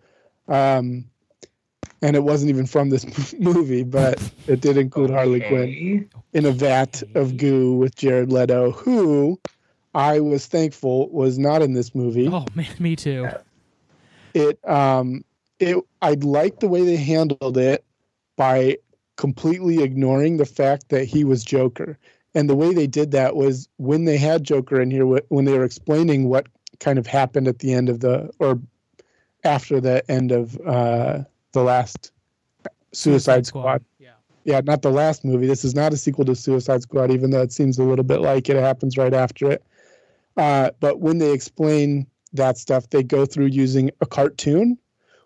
[0.46, 1.06] um,
[2.02, 6.52] and it wasn't even from this movie, but it did include Harley Quinn in a
[6.52, 9.38] vat of goo with Jared Leto, who
[9.94, 12.28] I was thankful was not in this movie.
[12.28, 13.28] Oh man, me too.
[14.34, 15.24] It um
[15.58, 17.84] it I like the way they handled it
[18.36, 18.78] by
[19.16, 21.98] completely ignoring the fact that he was Joker.
[22.34, 25.58] And the way they did that was when they had Joker in here when they
[25.58, 26.46] were explaining what
[26.78, 28.60] kind of happened at the end of the or
[29.42, 32.12] after the end of uh the last
[32.92, 33.84] Suicide, Squad.
[33.98, 34.10] Yeah.
[34.44, 35.46] Yeah, not the last movie.
[35.46, 38.20] This is not a sequel to Suicide Squad, even though it seems a little bit
[38.20, 38.56] like it.
[38.56, 39.64] It happens right after it.
[40.36, 44.78] Uh, but when they explain that stuff, they go through using a cartoon,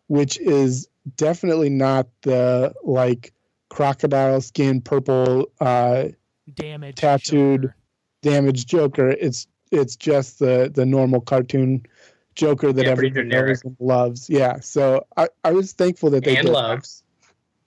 [0.08, 3.32] which is definitely not the like
[3.68, 6.08] crocodile skin, purple, uh,
[6.52, 6.96] Damage.
[6.96, 7.62] Tattooed.
[7.62, 7.74] Joker.
[8.22, 9.10] damaged Joker.
[9.10, 11.86] It's it's just the the normal cartoon
[12.34, 14.28] Joker that Yeah, pretty everyone knows and loves.
[14.30, 14.60] Yeah.
[14.60, 16.58] So I, I was thankful that they And did that.
[16.60, 17.02] loves.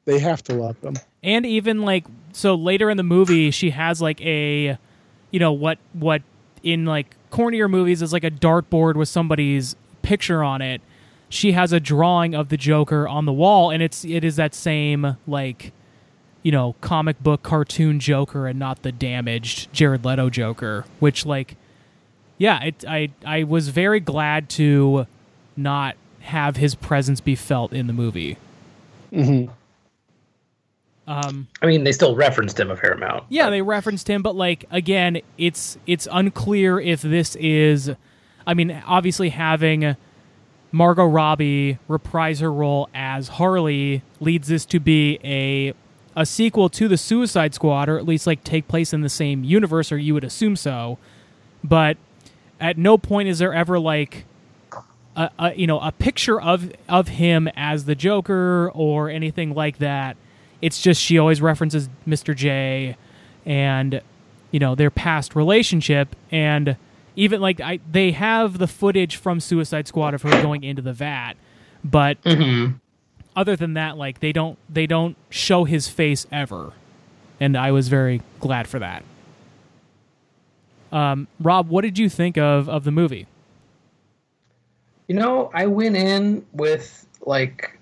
[0.06, 0.96] They have to love them.
[1.24, 4.78] And even like so later in the movie, she has like a,
[5.32, 6.22] you know what what
[6.64, 10.82] in like cornier movies is like a dartboard with somebody's picture on it.
[11.30, 14.56] She has a drawing of the Joker on the wall, and it's it is that
[14.56, 15.74] same like,
[16.42, 20.86] you know, comic book cartoon Joker, and not the damaged Jared Leto Joker.
[21.00, 21.58] Which like,
[22.38, 25.08] yeah, it, I I was very glad to
[25.56, 28.38] not have his presence be felt in the movie.
[29.14, 29.46] hmm
[31.08, 33.24] Um, I mean, they still referenced him a fair amount.
[33.30, 37.92] yeah, they referenced him, but like again, it's it's unclear if this is.
[38.46, 39.96] I mean, obviously having
[40.72, 45.74] Margot Robbie reprise her role as Harley leads this to be a
[46.16, 49.44] a sequel to the Suicide Squad, or at least like take place in the same
[49.46, 50.98] universe, or you would assume so.
[51.64, 51.96] But
[52.60, 54.26] at no point is there ever like
[55.16, 59.80] a, a you know a picture of of him as the Joker or anything like
[59.80, 60.18] that.
[60.62, 62.36] It's just she always references Mr.
[62.36, 62.96] J
[63.46, 64.02] and
[64.52, 66.78] you know their past relationship and
[67.16, 70.94] even like I they have the footage from Suicide Squad of her going into the
[70.94, 71.34] vat,
[71.84, 72.74] but mm-hmm.
[73.36, 76.74] other than that, like they don't they don't show his face ever,
[77.40, 79.04] and I was very glad for that.
[80.92, 83.28] Um, Rob, what did you think of of the movie?
[85.08, 87.78] You know, I went in with like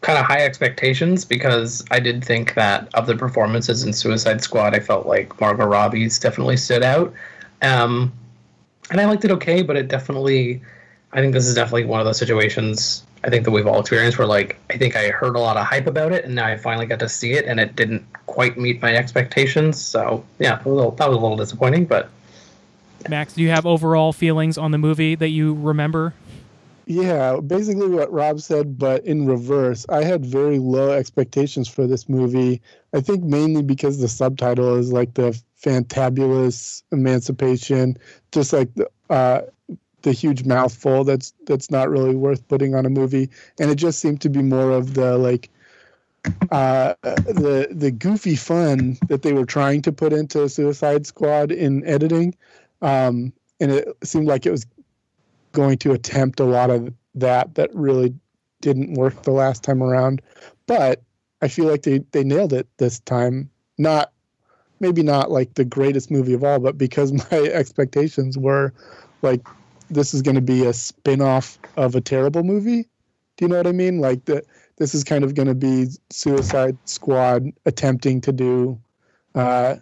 [0.00, 4.74] kind of high expectations because I did think that of the performances in Suicide Squad,
[4.74, 7.12] I felt like Margot Robbie's definitely stood out.
[7.62, 8.12] Um,
[8.90, 10.62] and I liked it okay, but it definitely,
[11.12, 14.18] I think this is definitely one of those situations I think that we've all experienced
[14.18, 16.56] where like I think I heard a lot of hype about it, and now I
[16.56, 19.80] finally got to see it, and it didn't quite meet my expectations.
[19.80, 22.10] So yeah, a little, that was a little disappointing, but
[23.08, 26.14] Max, do you have overall feelings on the movie that you remember?
[26.86, 29.84] Yeah, basically what Rob said, but in reverse.
[29.90, 32.62] I had very low expectations for this movie.
[32.94, 37.98] I think mainly because the subtitle is like the fantabulous emancipation,
[38.32, 39.42] just like the uh,
[40.02, 43.28] the huge mouthful that's that's not really worth putting on a movie,
[43.60, 45.50] and it just seemed to be more of the like
[46.50, 51.84] uh, the the goofy fun that they were trying to put into Suicide Squad in
[51.84, 52.34] editing,
[52.82, 54.66] um, and it seemed like it was
[55.52, 58.14] going to attempt a lot of that that really
[58.60, 60.22] didn't work the last time around.
[60.66, 61.02] But
[61.42, 63.50] I feel like they they nailed it this time.
[63.78, 64.12] Not
[64.80, 68.72] maybe not like the greatest movie of all, but because my expectations were
[69.22, 69.46] like
[69.90, 72.82] this is going to be a spin-off of a terrible movie.
[73.36, 74.00] Do you know what I mean?
[74.00, 74.42] Like the
[74.76, 78.78] this is kind of going to be Suicide Squad attempting to do
[79.34, 79.76] uh,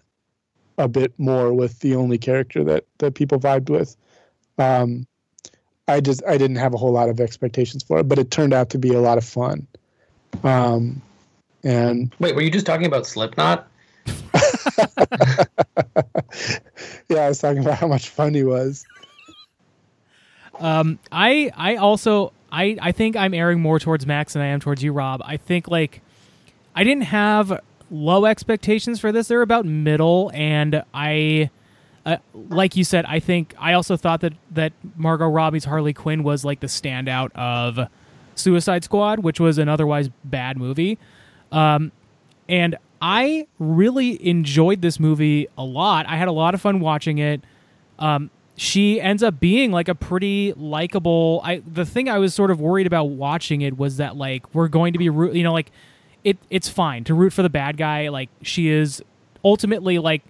[0.78, 3.96] a bit more with the only character that that people vibed with.
[4.58, 5.06] Um,
[5.88, 8.52] I just I didn't have a whole lot of expectations for it, but it turned
[8.52, 9.66] out to be a lot of fun.
[10.42, 11.00] Um,
[11.62, 13.68] and wait, were you just talking about Slipknot?
[17.08, 18.84] yeah, I was talking about how much fun he was.
[20.58, 24.60] Um, I I also I I think I'm erring more towards Max than I am
[24.60, 25.22] towards you, Rob.
[25.24, 26.02] I think like
[26.74, 27.60] I didn't have
[27.90, 31.50] low expectations for this; they're about middle, and I.
[32.04, 36.22] Uh, like you said, I think I also thought that that Margot Robbie's Harley Quinn
[36.22, 37.88] was like the standout of
[38.36, 40.98] Suicide Squad, which was an otherwise bad movie.
[41.50, 41.90] Um,
[42.48, 46.06] and I really enjoyed this movie a lot.
[46.06, 47.42] I had a lot of fun watching it.
[47.98, 51.40] Um, she ends up being like a pretty likable.
[51.44, 54.68] I the thing I was sort of worried about watching it was that like we're
[54.68, 55.70] going to be you know, like
[56.26, 58.08] it it's fine to root for the bad guy.
[58.08, 59.00] Like she is
[59.44, 60.22] ultimately like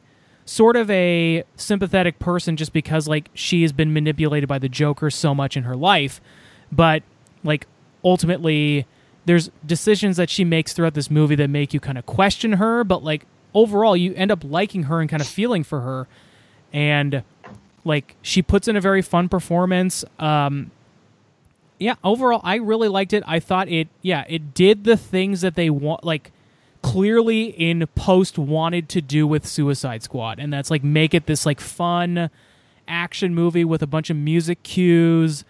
[0.44, 5.08] sort of a sympathetic person just because like she has been manipulated by the Joker
[5.10, 6.20] so much in her life,
[6.70, 7.02] but
[7.42, 7.66] like
[8.04, 8.86] ultimately
[9.24, 12.84] there's decisions that she makes throughout this movie that make you kind of question her,
[12.84, 16.06] but like overall you end up liking her and kind of feeling for her.
[16.74, 17.22] And
[17.86, 20.04] like she puts in a very fun performance.
[20.18, 20.72] Um
[21.78, 23.22] yeah overall i really liked it.
[23.26, 26.32] I thought it yeah it did the things that they want like
[26.82, 31.44] clearly in post wanted to do with suicide squad and that's like make it this
[31.44, 32.30] like fun
[32.88, 35.44] action movie with a bunch of music cues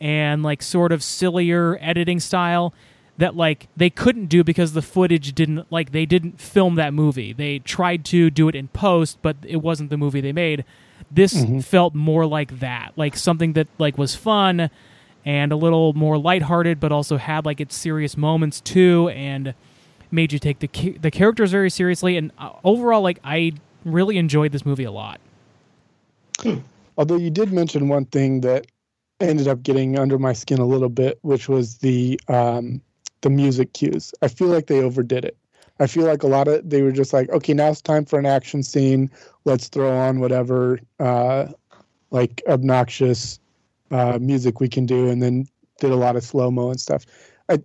[0.00, 2.74] and like sort of sillier editing style
[3.18, 7.34] that like they couldn't do because the footage didn't like they didn't film that movie.
[7.34, 10.64] They tried to do it in post but it wasn't the movie they made.
[11.10, 11.60] This mm-hmm.
[11.60, 14.70] felt more like that like something that like was fun
[15.24, 19.54] and a little more lighthearted but also had like its serious moments too and
[20.10, 23.52] made you take the the characters very seriously and uh, overall like I
[23.84, 25.20] really enjoyed this movie a lot
[26.96, 28.66] Although you did mention one thing that
[29.20, 32.80] ended up getting under my skin a little bit, which was the um,
[33.22, 34.12] the music cues.
[34.22, 35.36] I feel like they overdid it.
[35.78, 38.18] I feel like a lot of they were just like, okay, now it's time for
[38.18, 39.10] an action scene.
[39.44, 41.46] Let's throw on whatever uh,
[42.10, 43.40] like obnoxious
[43.90, 45.46] uh, music we can do, and then
[45.80, 47.04] did a lot of slow mo and stuff.
[47.48, 47.58] I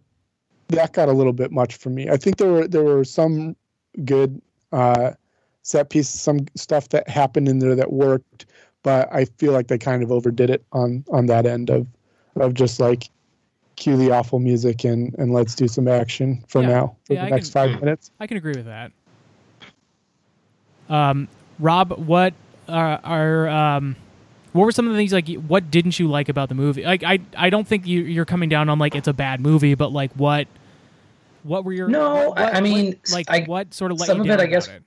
[0.69, 2.09] that got a little bit much for me.
[2.09, 3.55] I think there were there were some
[4.03, 5.11] good uh,
[5.63, 8.45] set pieces, some stuff that happened in there that worked,
[8.83, 11.87] but I feel like they kind of overdid it on on that end of
[12.35, 13.09] of just like
[13.77, 16.67] cue the awful music and and let's do some action for Yeah.
[16.67, 18.11] now for Yeah, the I next can- five minutes.
[18.19, 18.91] I can agree with that.
[20.89, 21.27] Um,
[21.59, 22.33] Rob, what
[22.69, 23.95] are, are um,
[24.55, 25.27] what were some of the things like?
[25.47, 26.83] What didn't you like about the movie?
[26.83, 29.75] Like, I I don't think you you're coming down on like it's a bad movie,
[29.75, 30.47] but like what
[31.43, 34.31] what were your No, what- I- what- mean, like I- what sort of some you
[34.33, 34.81] of it, I guess- it?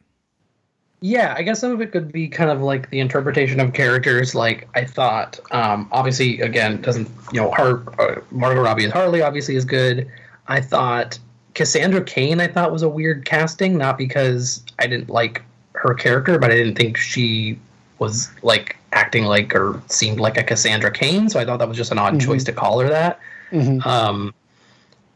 [1.00, 4.34] Yeah, I guess some of it could be kind of like the interpretation of characters.
[4.34, 9.20] Like I thought, um, obviously, again, doesn't you know, Har- uh, Margot Robbie as Harley
[9.20, 10.08] obviously is good.
[10.48, 11.18] I thought
[11.54, 15.42] Cassandra Cain, I thought was a weird casting, not because I didn't like
[15.74, 17.58] her character, but I didn't think she
[17.98, 21.28] was like acting like or seemed like a Cassandra Cain.
[21.28, 22.20] So I thought that was just an odd Mhm.
[22.24, 23.18] choice to call her that.
[23.52, 23.84] Mhm.
[23.86, 24.34] Um,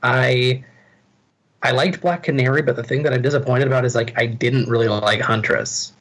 [0.02, 0.64] I
[1.64, 4.68] I liked Black Canary, but the thing that I'm disappointed about is like I didn't
[4.68, 5.92] really like Huntress,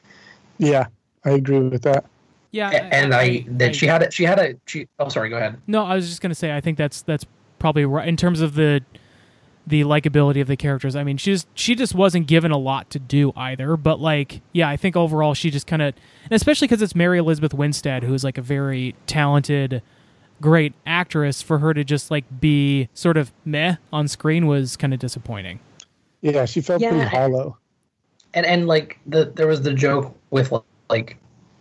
[0.58, 0.86] Yeah,
[1.24, 2.04] I agree with that.
[2.50, 4.86] Yeah, A- and I, that she had a she had a she.
[4.98, 5.56] Oh, sorry, go ahead.
[5.66, 7.24] No, I was just gonna say I think that's that's
[7.58, 8.82] probably right in terms of the
[9.66, 10.96] the likability of the characters.
[10.96, 13.76] I mean, she just she just wasn't given a lot to do either.
[13.76, 15.94] But like, yeah, I think overall she just kind of,
[16.30, 19.82] especially because it's Mary Elizabeth Winstead, who is like a very talented,
[20.40, 21.42] great actress.
[21.42, 25.60] For her to just like be sort of meh on screen was kind of disappointing.
[26.20, 27.58] Yeah, she felt Yeah, pretty hollow.
[28.34, 30.52] And and like the there was the joke with
[30.88, 31.18] like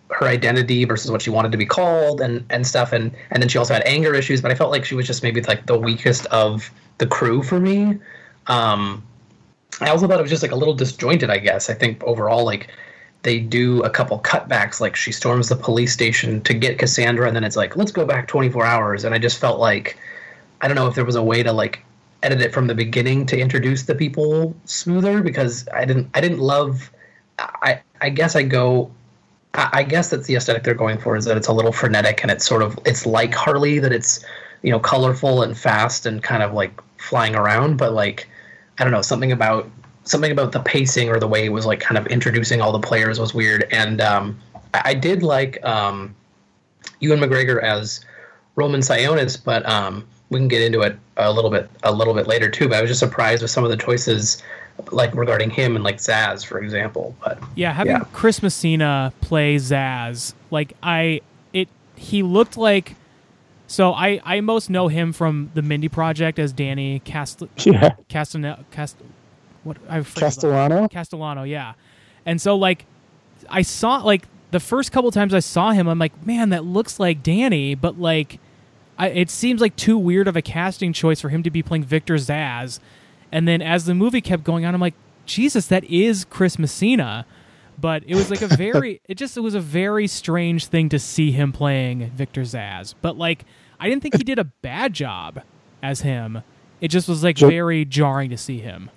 [0.10, 3.50] her identity versus what she wanted to be called and and stuff, and and then
[3.50, 4.42] she also had anger issues.
[4.42, 6.72] But I felt like she was just maybe like the weakest of
[7.02, 8.00] the crew for me.
[8.48, 9.04] Um,
[9.82, 11.30] I also thought it was just like a little disjointed.
[11.30, 12.70] I guess I think overall like
[13.24, 17.36] they do a couple cutbacks like she storms the police station to get cassandra and
[17.36, 19.96] then it's like let's go back 24 hours and i just felt like
[20.62, 21.84] i don't know if there was a way to like
[22.24, 26.40] edit it from the beginning to introduce the people smoother because i didn't i didn't
[26.40, 26.90] love
[27.38, 28.90] i i guess i go
[29.54, 32.22] I I guess that's the aesthetic they're going for is that it's a little frenetic
[32.22, 34.24] and it's sort of it's like Harley that it's
[34.62, 36.72] you know colorful and fast and kind of like
[37.02, 38.30] flying around but like
[38.78, 39.70] I don't know something about
[40.04, 42.80] something about the pacing or the way it was like kind of introducing all the
[42.80, 44.40] players was weird and um,
[44.74, 46.16] I, I did like um,
[47.00, 48.04] Ewan McGregor as
[48.56, 52.28] Roman Sionis but um, we can get into it a little bit a little bit
[52.28, 54.42] later too but I was just surprised with some of the choices
[54.92, 58.04] like regarding him and like Zaz for example but Yeah, having Yeah.
[58.14, 61.22] Chris Messina play Zaz, like I,
[61.54, 62.96] it he looked like.
[63.72, 68.66] So I I most know him from the Mindy Project as Danny Cast Yeah, Castan
[68.70, 68.98] Cast
[69.64, 70.02] what I.
[70.04, 70.90] Castellano.
[70.90, 71.76] Castellano, yeah.
[72.26, 72.86] And so like
[73.50, 77.00] I saw like the first couple times I saw him, I'm like, man, that looks
[77.00, 78.40] like Danny, but like
[78.98, 81.86] I, it seems like too weird of a casting choice for him to be playing
[81.86, 82.80] Victor Zaz.
[83.32, 84.96] And then as the movie kept going on, I'm like,
[85.26, 87.26] Jesus, that is Chris Messina.
[87.80, 91.00] But it was like a very, it just it was a very strange thing to
[91.00, 92.96] see him playing Victor Zaz.
[93.02, 93.46] But like,
[93.82, 95.42] I didn't think he did a bad job
[95.82, 96.44] as him.
[96.82, 98.92] It just was like very jarring to see him.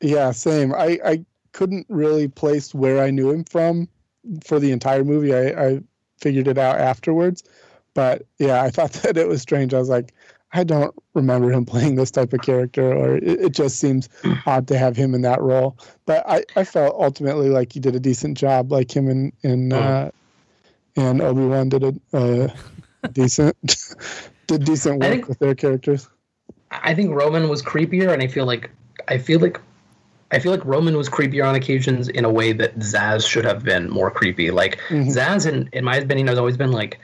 [0.00, 0.72] Yeah, same.
[0.72, 3.88] I, I couldn't really place where I knew him from
[4.44, 5.34] for the entire movie.
[5.34, 5.80] I, I
[6.20, 7.42] figured it out afterwards.
[7.94, 9.74] But yeah, I thought that it was strange.
[9.74, 10.14] I was like,
[10.52, 14.08] I don't remember him playing this type of character, or it, it just seems
[14.46, 15.76] odd to have him in that role.
[16.06, 19.72] But I, I felt ultimately like he did a decent job, like him and in
[19.72, 20.10] uh,
[20.96, 22.48] and Obi Wan did a uh,
[23.12, 23.56] decent
[24.46, 26.08] did decent work think- with their characters.
[26.70, 28.70] I think Roman was creepier, and I feel like
[29.08, 29.60] I feel like
[30.30, 33.64] I feel like Roman was creepier on occasions in a way that Zaz should have
[33.64, 34.50] been more creepy.
[34.50, 35.08] Like Mhm.
[35.14, 36.98] Zaz, in in my opinion, has always been like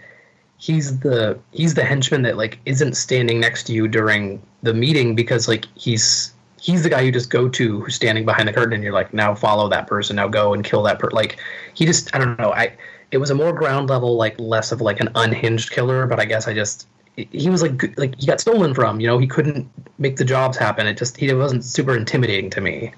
[0.58, 5.14] he's the he's the henchman that like isn't standing next to you during the meeting
[5.14, 8.72] because like he's he's the guy you just go to who's standing behind the curtain
[8.74, 11.38] and you're like now follow that person now go and kill that person like
[11.74, 12.72] he just i don't know i
[13.10, 16.24] it was a more ground level like less of like an unhinged killer but i
[16.24, 16.86] guess i just
[17.16, 20.56] he was like like he got stolen from you know he couldn't make the jobs
[20.56, 22.92] happen it just he wasn't super intimidating to me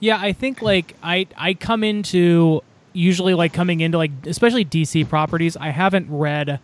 [0.00, 2.62] Yeah, I think like I I come into
[2.94, 5.56] usually like coming into like especially DC properties.
[5.56, 6.58] I haven't read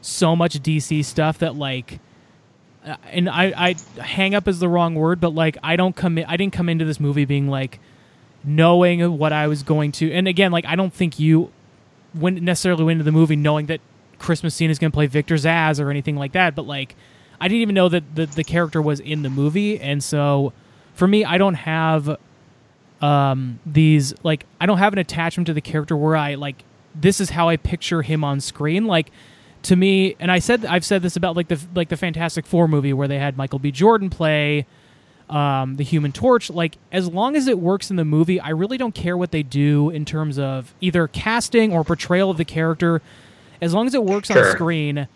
[0.00, 1.98] so much DC stuff that like
[2.86, 3.52] uh, and I
[3.96, 6.52] I hang up is the wrong word, but like I don't come in, I didn't
[6.52, 7.80] come into this movie being like
[8.44, 10.12] knowing what I was going to.
[10.12, 11.50] And again, like I don't think you
[12.14, 13.80] went necessarily went into the movie knowing that
[14.18, 16.96] Chris Messina is going to play Victor Zaz or anything like that, but like
[17.40, 20.52] I didn't even know that the the character was in the movie, and so
[20.94, 22.16] for me, I don't have
[23.00, 26.64] um these like I don't have an attachment to the character where I like
[26.94, 29.12] this is how I picture him on screen like
[29.62, 32.66] to me and I said I've said this about like the like the Fantastic 4
[32.66, 34.66] movie where they had Michael B Jordan play
[35.30, 38.78] um the Human Torch like as long as it works in the movie I really
[38.78, 43.02] don't care what they do in terms of either casting or portrayal of the character
[43.60, 45.08] as long as it works on screen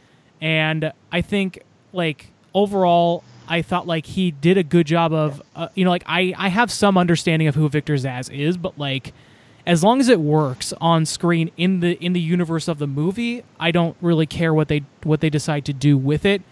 [0.43, 5.69] and I think like overall, I thought like he did a good job of, uh,
[5.75, 9.13] you know, like I I have some understanding of who Victor Zaz is, but like
[9.67, 13.45] as long as it works on screen in the in the universe of the movie,
[13.61, 16.43] I don't really care what they what they decide to do with it.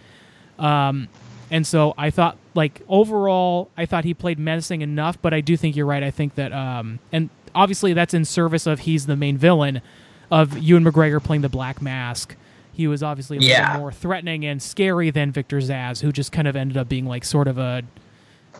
[0.57, 1.09] Um,
[1.49, 5.55] and so I thought like overall, I thought he played menacing enough, but I do
[5.57, 6.03] think you're right.
[6.03, 9.81] I think that um, and obviously that's in service of he's the main villain
[10.29, 12.35] of Ewan McGregor playing the Black Mask.
[12.73, 13.67] He was obviously a Yeah.
[13.67, 17.05] little more threatening and scary than Victor Zaz, who just kind of ended up being
[17.05, 17.83] like sort of a,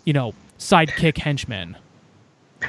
[0.05, 1.77] you know, sidekick henchman.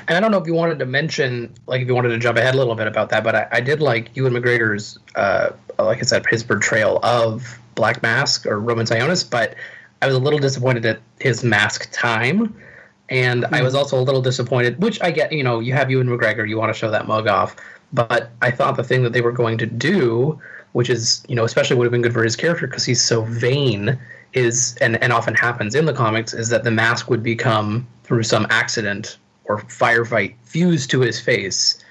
[0.08, 2.38] And I don't know if you wanted to mention, like, if you wanted to jump
[2.38, 5.98] ahead a little bit about that, but I, I did like Ewan McGregor's, uh, like
[5.98, 9.54] I said, his portrayal of Black Mask or Roman Sionis, but
[10.02, 12.54] I was a little disappointed at his mask time.
[13.08, 13.64] And I hmm.
[13.64, 16.58] was also a little disappointed, which I get, you know, you have Ewan McGregor, you
[16.58, 17.56] want to show that mug off.
[17.92, 20.40] But I thought the thing that they were going to do,
[20.72, 23.22] which is, you know, especially would have been good for his character because he's so
[23.22, 23.98] vain,
[24.32, 28.22] is, and, and often happens in the comics, is that the mask would become, through
[28.22, 31.84] some accident or firefight, fused to his face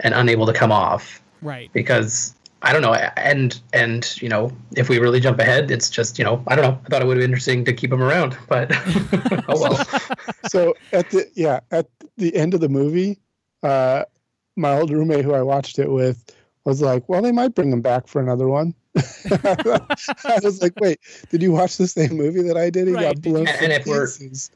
[0.00, 1.70] and unable to come off Right.
[1.72, 2.34] because
[2.64, 6.24] I don't know, and and you know, if we really jump ahead, it's just you
[6.24, 6.78] know, I don't know.
[6.84, 8.70] I thought it would have been interesting to keep him around, but
[9.48, 9.84] oh well.
[10.48, 11.86] so at the yeah at
[12.18, 13.18] the end of the movie
[13.62, 14.04] uh
[14.56, 16.34] my old roommate who i watched it with
[16.64, 18.74] was like well they might bring him back for another one
[19.30, 20.98] i was like wait
[21.30, 23.72] did you watch the same movie that i did he Right, got blown And- and
[23.72, 24.50] if we're- pieces.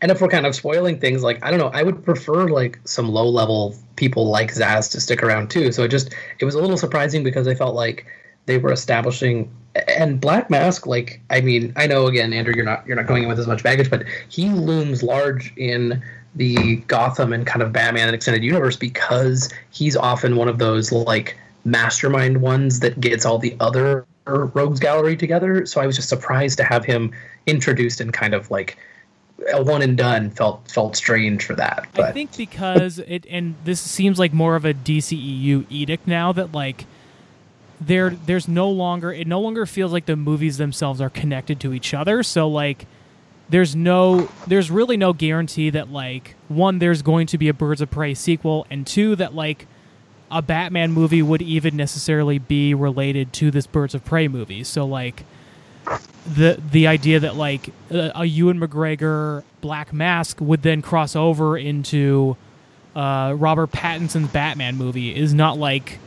[0.00, 2.78] And if we're kind of spoiling things, like I don't know, I would prefer like
[2.84, 5.72] some low level people like Zaz to stick around too.
[5.72, 8.06] So it just it was a little surprising because I felt like
[8.46, 9.50] they were establishing
[9.86, 13.22] and Black Mask, like I mean, I know again, Andrew, you're not you're not going
[13.22, 16.02] in with as much baggage, but he looms large in
[16.34, 20.92] the Gotham and kind of Batman and extended universe because he's often one of those
[20.92, 25.66] like mastermind ones that gets all the other rogues gallery together.
[25.66, 27.12] So I was just surprised to have him
[27.46, 28.78] introduced and kind of like
[29.52, 31.86] a one and done felt felt strange for that.
[31.94, 36.32] But I think because it and this seems like more of a DCEU edict now
[36.32, 36.86] that like
[37.80, 41.72] there there's no longer it no longer feels like the movies themselves are connected to
[41.72, 42.22] each other.
[42.22, 42.86] So like
[43.48, 47.80] there's no there's really no guarantee that like one there's going to be a Birds
[47.80, 49.66] of Prey sequel and two that like
[50.30, 54.64] a Batman movie would even necessarily be related to this Birds of Prey movie.
[54.64, 55.24] So like
[56.26, 61.56] the the idea that like a, a Ewan McGregor Black Mask would then cross over
[61.56, 62.36] into
[62.94, 65.98] uh, Robert Pattinson's Batman movie is not like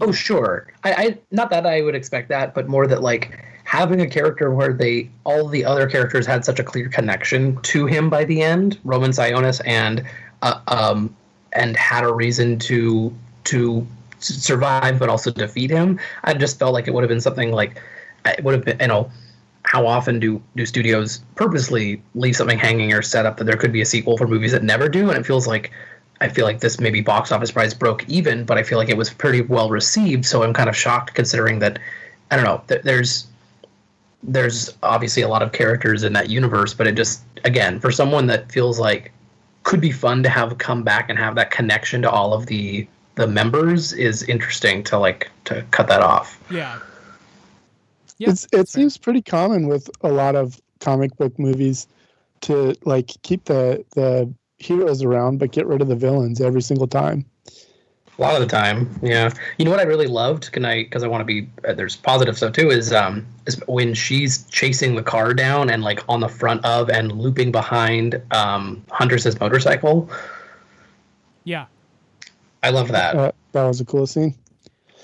[0.00, 4.00] oh sure, I, I not that I would expect that, but more that like having
[4.00, 8.10] a character where they all the other characters had such a clear connection to him
[8.10, 10.04] by the end, Roman Sionis, and
[10.42, 11.14] uh, um
[11.52, 13.86] and had a reason to to
[14.18, 15.98] survive but also defeat him.
[16.24, 17.80] I just felt like it would have been something like
[18.26, 19.10] it would have been you know
[19.64, 23.72] how often do do studios purposely leave something hanging or set up that there could
[23.72, 25.70] be a sequel for movies that never do and it feels like
[26.20, 28.96] I feel like this maybe box office price broke even, but I feel like it
[28.96, 30.24] was pretty well received.
[30.24, 31.80] So I'm kind of shocked considering that
[32.30, 32.62] I don't know.
[32.68, 33.26] th- There's
[34.22, 38.26] there's obviously a lot of characters in that universe, but it just again for someone
[38.28, 39.12] that feels like
[39.64, 42.86] could be fun to have come back and have that connection to all of the
[43.16, 46.38] the members is interesting to like to cut that off.
[46.50, 46.78] yeah.
[48.18, 48.68] Yeah, it's it fair.
[48.68, 51.86] seems pretty common with a lot of comic book movies
[52.42, 56.86] to like keep the the heroes around but get rid of the villains every single
[56.86, 57.26] time
[58.18, 59.30] A lot of the time, yeah.
[59.58, 60.52] You know what I really loved?
[60.52, 60.84] Can I?
[60.84, 61.48] Because I want to be.
[61.66, 62.70] Uh, there's positive stuff too.
[62.70, 66.88] Is um is when she's chasing the car down and like on the front of
[66.90, 70.08] and looping behind um Huntress's motorcycle.
[71.44, 71.66] Yeah.
[72.62, 73.16] I love that.
[73.16, 74.34] uh, that was a cool scene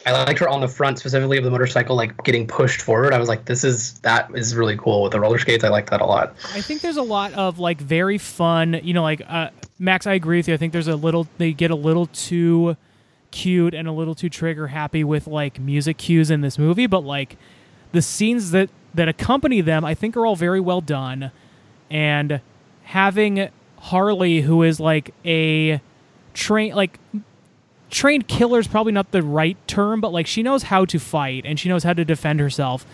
[0.07, 3.13] I liked her on the front specifically of the motorcycle, like getting pushed forward.
[3.13, 5.63] I was like, this is that is really cool with the roller skates.
[5.63, 6.35] I like that a lot.
[6.55, 10.07] I think there's a lot of like very fun, you know, like uh, Max.
[10.07, 10.55] I agree with you.
[10.55, 12.77] I think there's a little they get a little too
[13.31, 17.05] cute and a little too trigger happy with like music cues in this movie, but
[17.05, 17.37] like
[17.93, 21.31] the scenes that that accompany them, I think are all very well done.
[21.91, 22.41] And
[22.85, 23.49] having
[23.79, 25.81] Harley, who is like a
[26.33, 26.99] train like
[27.91, 31.45] trained killer is probably not the right term, but like she knows how to fight
[31.45, 32.87] and she knows how to defend herself.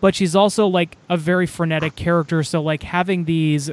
[0.00, 3.70] But she's also like a very frenetic character, so like having these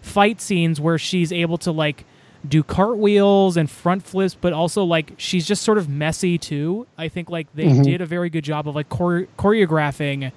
[0.00, 2.04] fight scenes where she's able to like
[2.46, 6.86] do cartwheels and front flips, but also like she's just sort of messy too.
[6.98, 7.82] I think like they mm-hmm.
[7.82, 10.32] did a very good job of like chore- choreographing.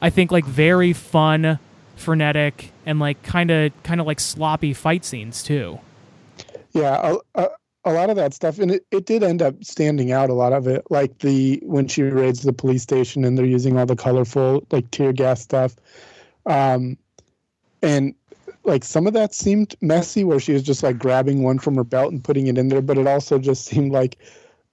[0.00, 1.58] I think like very fun,
[1.96, 5.80] frenetic, and like kind of kind of like sloppy fight scenes too.
[6.72, 7.48] yeah a,
[7.84, 10.30] a, lot of that stuff, and it, it did end up standing out.
[10.30, 13.78] A lot of it, like the when she raids the police station and they're using
[13.78, 15.74] all the colorful like tear gas stuff,
[16.46, 16.96] um,
[17.82, 18.14] and
[18.64, 21.84] like some of that seemed messy, where she was just like grabbing one from her
[21.84, 24.18] belt and putting it in there, but it also just seemed like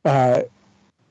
[0.06, 0.42] uh,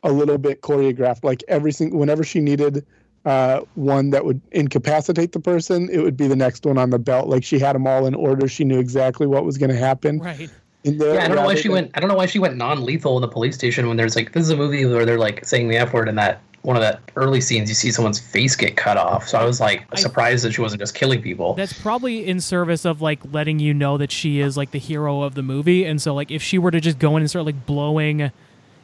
[0.03, 1.25] a little bit choreographed.
[1.25, 2.87] Like every single whenever she needed
[3.25, 6.99] uh, one that would incapacitate the person, it would be the next one on the
[6.99, 7.29] belt.
[7.29, 8.49] Like she had them all in order.
[8.49, 10.21] She knew exactly what was going to happen.
[10.21, 10.51] Right.
[10.89, 11.91] In there, Yeah, I don't know why she went.
[11.95, 14.43] I don't know why she went non-lethal in the police station when there's like this
[14.43, 17.01] is a movie where they're like saying the f word in that one of that
[17.17, 17.69] early scenes.
[17.69, 19.29] You see someone's face get cut off.
[19.29, 21.55] So I was like I- surprised that she wasn't just killing people.
[21.55, 25.23] That's probably in service of like letting you know that she is like the hero
[25.23, 27.47] of the movie, and so like if she were to just go in and start
[27.47, 28.33] like blowing,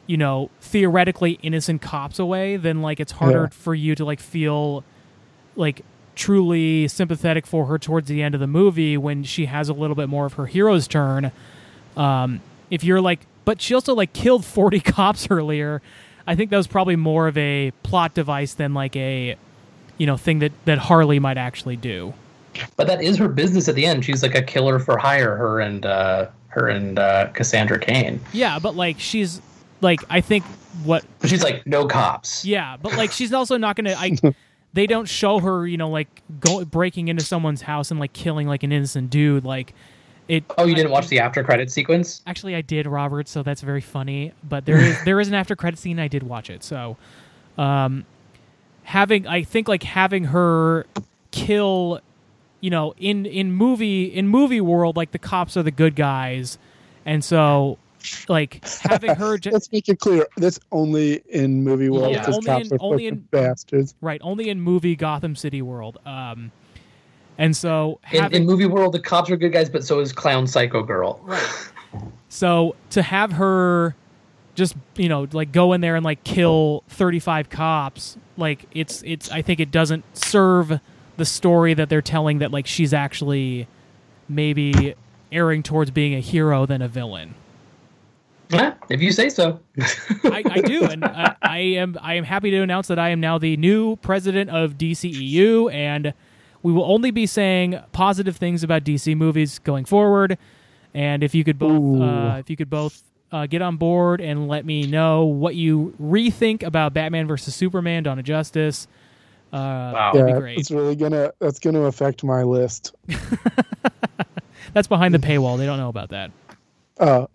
[0.07, 3.47] you know, theoretically innocent cops away, then like it's harder Yeah.
[3.49, 4.83] for you to like feel
[5.57, 5.81] like
[6.15, 9.95] truly sympathetic for her towards the end of the movie when she has a little
[9.97, 11.29] bit more of her hero's turn.
[11.97, 15.81] Um, if you're like, but she also like killed 40 cops earlier.
[16.27, 19.35] I think that was probably more of a plot device than like a,
[19.97, 22.13] you know, thing that that Harley might actually do.
[22.77, 24.03] But that is her business at the end.
[24.05, 25.35] She's like a killer for hire.
[25.35, 28.19] Her and uh, her and uh, Cassandra Cain.
[28.33, 29.41] Yeah, but like she's
[29.81, 30.43] like I think
[30.83, 32.43] what But she's like no cops.
[32.45, 34.17] yeah, but like she's also not gonna I
[34.73, 38.47] they don't show her, you know, like go breaking into someone's house and like killing
[38.47, 39.45] like an innocent dude.
[39.45, 39.73] Like
[40.27, 42.21] it Oh, you didn't watch the after credit sequence?
[42.25, 44.33] Actually I did, Robert, so that's very funny.
[44.43, 46.63] But there is there is an after credit scene I did watch it.
[46.63, 46.97] So
[47.57, 48.05] um
[48.83, 50.85] having I think like having her
[51.31, 51.99] kill
[52.61, 56.57] you know, in in movie in movie world, like the cops are the good guys.
[57.05, 57.77] And so
[58.27, 60.25] like having her ju- Let's make it clear.
[60.37, 63.93] That's only in movie world Yeah, only cops in- are only in- bastards.
[64.01, 65.99] Right, only in movie Gotham City world.
[66.05, 66.51] Um,
[67.37, 70.11] and so In, having, in movie world, the cops are good guys, but so is
[70.11, 71.19] Clown Psycho Girl.
[71.23, 71.69] Right.
[72.29, 73.95] so to have her
[74.55, 79.29] just you know like go in there and like kill 35 cops like it's it's
[79.29, 80.79] i think it doesn't serve
[81.17, 83.67] the story that they're telling that like she's actually
[84.29, 84.95] maybe
[85.29, 87.35] erring towards being a hero than a villain
[88.51, 89.59] Eh, if you say so.
[90.23, 93.19] I, I do, and uh, I am I am happy to announce that I am
[93.19, 96.13] now the new president of DCEU, and
[96.65, 100.35] we will only be saying positive things about DC movies going forward.
[100.95, 104.47] And if you could both, uh, if you could both uh, get on board and
[104.47, 108.87] let me know what you rethink about Batman versus Superman: Dawn of Justice,
[109.53, 110.11] uh, Wow.
[110.13, 110.57] that'd be Yeah, great.
[110.57, 112.95] it's really gonna that's gonna affect my list.
[114.73, 116.31] That's behind the paywall; they don't know about that.
[116.99, 117.27] Oh,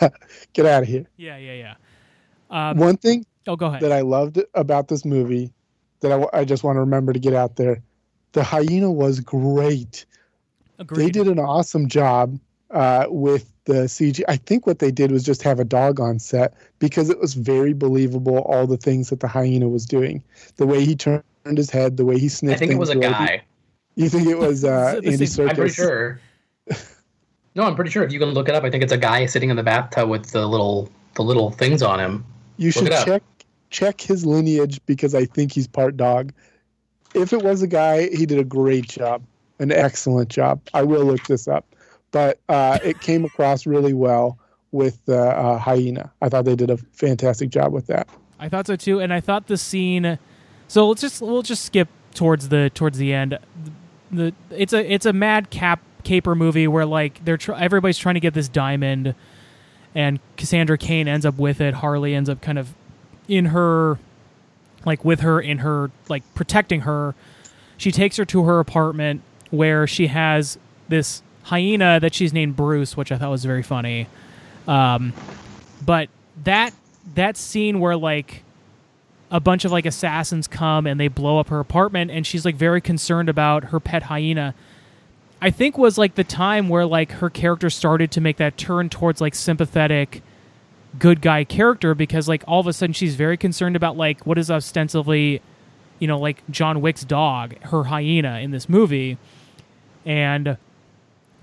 [0.52, 1.04] get out of here.
[1.16, 1.74] Yeah, yeah, yeah.
[2.70, 3.80] Um, One thing oh, go ahead.
[3.82, 5.52] that I loved about this movie
[6.00, 7.82] that I, I just want to remember to get out there,
[8.36, 10.04] the hyena was great.
[10.78, 11.06] Agreed.
[11.06, 12.38] They did an awesome job
[12.70, 14.22] uh, with the CG.
[14.28, 17.32] I think what they did was just have a dog on set because it was
[17.32, 18.40] very believable.
[18.40, 20.22] All the things that the hyena was doing,
[20.56, 22.56] the way he turned his head, the way he sniffed.
[22.56, 23.42] I think it was a things, guy.
[23.94, 25.50] You think it was uh, Andy same- Serkis?
[25.50, 26.20] I'm pretty sure.
[27.54, 28.04] No, I'm pretty sure.
[28.04, 30.10] If you can look it up, I think it's a guy sitting in the bathtub
[30.10, 32.22] with the little the little things on him.
[32.58, 33.22] You should check
[33.70, 36.34] check his lineage because I think he's part dog.
[37.16, 39.22] If it was a guy, he did a great job,
[39.58, 40.60] an excellent job.
[40.74, 41.64] I will look this up,
[42.10, 44.38] but uh, it came across really well
[44.72, 46.12] with the uh, hyena.
[46.20, 48.06] I thought they did a fantastic job with that.
[48.38, 50.18] I thought so too, and I thought the scene.
[50.68, 53.38] So let's just we'll just skip towards the towards the end.
[54.10, 58.14] The it's a it's a mad cap caper movie where like they're tr- everybody's trying
[58.14, 59.14] to get this diamond,
[59.94, 61.74] and Cassandra Cain ends up with it.
[61.74, 62.74] Harley ends up kind of
[63.28, 63.98] in her,
[64.86, 67.14] like with her in her like protecting her.
[67.76, 69.20] She takes her to her apartment
[69.50, 70.58] where she has
[70.88, 74.06] this hyena that she's named Bruce, which I thought was very funny.
[74.66, 75.12] Um,
[75.84, 76.08] but
[76.44, 76.72] that
[77.14, 78.42] that scene where like
[79.30, 82.54] a bunch of like assassins come and they blow up her apartment and she's like
[82.54, 84.54] very concerned about her pet hyena
[85.40, 88.88] i think was like the time where like her character started to make that turn
[88.88, 90.22] towards like sympathetic
[90.98, 94.38] good guy character because like all of a sudden she's very concerned about like what
[94.38, 95.40] is ostensibly
[95.98, 99.18] you know like john wick's dog her hyena in this movie.
[100.04, 100.56] And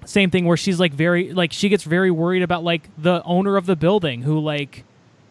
[0.05, 3.57] same thing where she's like very like she gets very worried about like the owner
[3.57, 4.83] of the building who like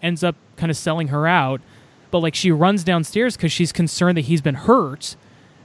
[0.02, 1.60] ends up kind of selling her out.
[2.10, 5.16] But like she runs downstairs because she's concerned that he's been hurt.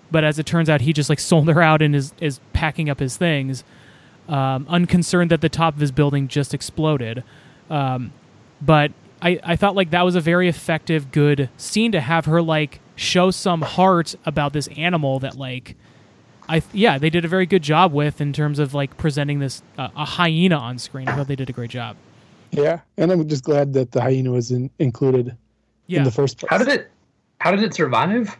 [0.09, 2.89] But as it turns out he just like sold her out and is is packing
[2.89, 3.63] up his things.
[4.29, 7.23] Um, unconcerned that the top of his building just exploded.
[7.69, 8.11] Um,
[8.61, 8.91] but
[9.21, 12.79] I, I thought like that was a very effective good scene to have her like
[12.95, 15.75] show some heart about this animal that like
[16.49, 19.61] I yeah they did a very good job with in terms of like presenting this
[19.77, 21.07] uh, a hyena on screen.
[21.07, 21.97] I thought they did a great job.
[22.51, 25.35] Yeah, and I'm just glad that the hyena was in, included
[25.87, 26.49] Yeah, in the first place.
[26.49, 26.91] How did it?
[27.39, 28.35] How did it survive?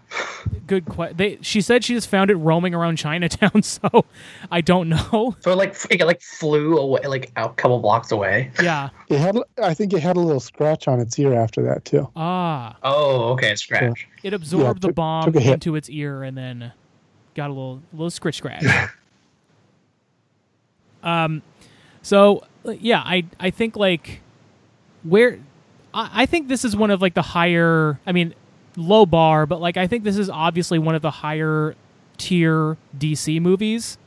[0.66, 0.86] good.
[0.86, 1.18] question.
[1.18, 4.06] they she said she just found it roaming around Chinatown, so
[4.52, 5.36] I don't know.
[5.42, 8.52] So it like it like flew away, like a couple blocks away.
[8.62, 8.90] Yeah.
[9.10, 12.10] It had, I think it had a little scratch on its ear after that too.
[12.16, 14.08] Ah, Oh, okay, scratch.
[14.24, 15.54] it absorbed the took- bomb took a hit.
[15.54, 16.72] into its ear and then
[17.36, 18.66] got a little little scratch scratch.
[21.04, 21.42] um,
[22.02, 24.22] so yeah, I I think like
[25.04, 25.40] where
[25.94, 28.00] I, I think this is one of like the higher.
[28.08, 28.34] I mean,
[28.78, 31.76] low bar, but like I think this is obviously one of the higher
[32.18, 33.98] tier DC movies.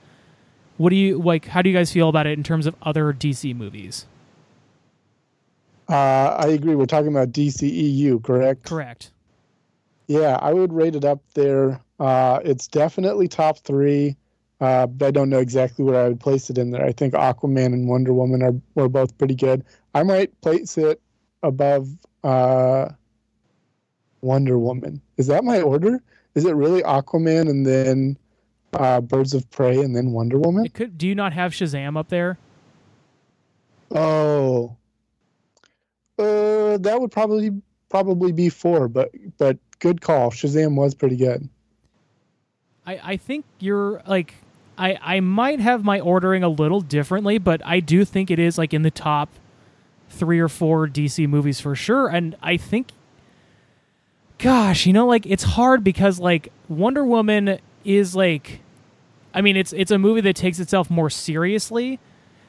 [0.79, 1.47] What do you like?
[1.47, 4.07] How do you guys feel about it in terms of other DC movies?
[5.89, 6.75] Uh, I agree.
[6.75, 8.65] We're talking about DCEU, correct?
[8.65, 9.11] Correct.
[10.07, 11.81] Yeah, I would rate it up there.
[11.99, 14.17] Uh, it's definitely top three,
[14.61, 16.85] uh, but I don't know exactly where I would place it in there.
[16.85, 19.65] I think Aquaman and Wonder Woman are were both pretty good.
[19.95, 21.01] I might place it
[21.43, 21.89] above
[22.23, 22.91] uh,
[24.23, 25.01] Wonder Woman.
[25.17, 26.03] Is that my order?
[26.35, 28.17] Is it really Aquaman and then
[28.75, 30.65] uh, Birds of Prey and then Wonder Woman?
[30.65, 30.97] It could.
[30.99, 32.39] Do you not have Shazam up there?
[33.93, 34.77] Oh,
[36.19, 37.51] uh, that would probably
[37.89, 40.31] probably be four, but but good call.
[40.31, 41.49] Shazam was pretty good.
[42.87, 44.35] I, I think you're like
[44.79, 48.59] I I might have my ordering a little differently, but I do think it is
[48.59, 49.31] like in the top
[50.09, 52.09] three or four DC movies for sure.
[52.09, 52.93] And I think
[54.41, 58.61] gosh, you know, like it's hard because like Wonder Woman is like
[59.33, 61.99] I mean it's it's a movie that takes itself more seriously,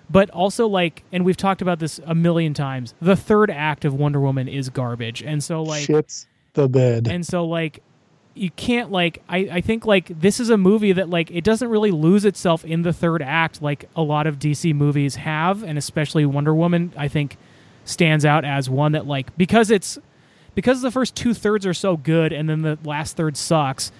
[0.09, 3.93] but also like and we've talked about this a million times, the third act of
[3.93, 5.21] Wonder Woman is garbage.
[5.21, 7.07] And so like Shits the bed.
[7.07, 7.81] and so like
[8.33, 11.67] you can't like I, I think like this is a movie that like it doesn't
[11.67, 15.77] really lose itself in the third act like a lot of DC movies have and
[15.77, 17.37] especially Wonder Woman I think
[17.83, 19.99] stands out as one that like because it's
[20.55, 23.91] because the first two thirds are so good and then the last third sucks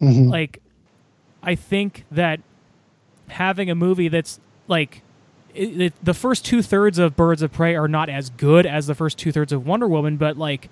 [0.00, 0.30] Mhm.
[0.30, 0.60] like
[1.42, 2.40] I think that
[3.28, 5.02] having a movie that's like
[5.54, 8.86] it, it, the first two thirds of Birds of Prey are not as good as
[8.86, 10.68] the first two thirds of Wonder Woman, but like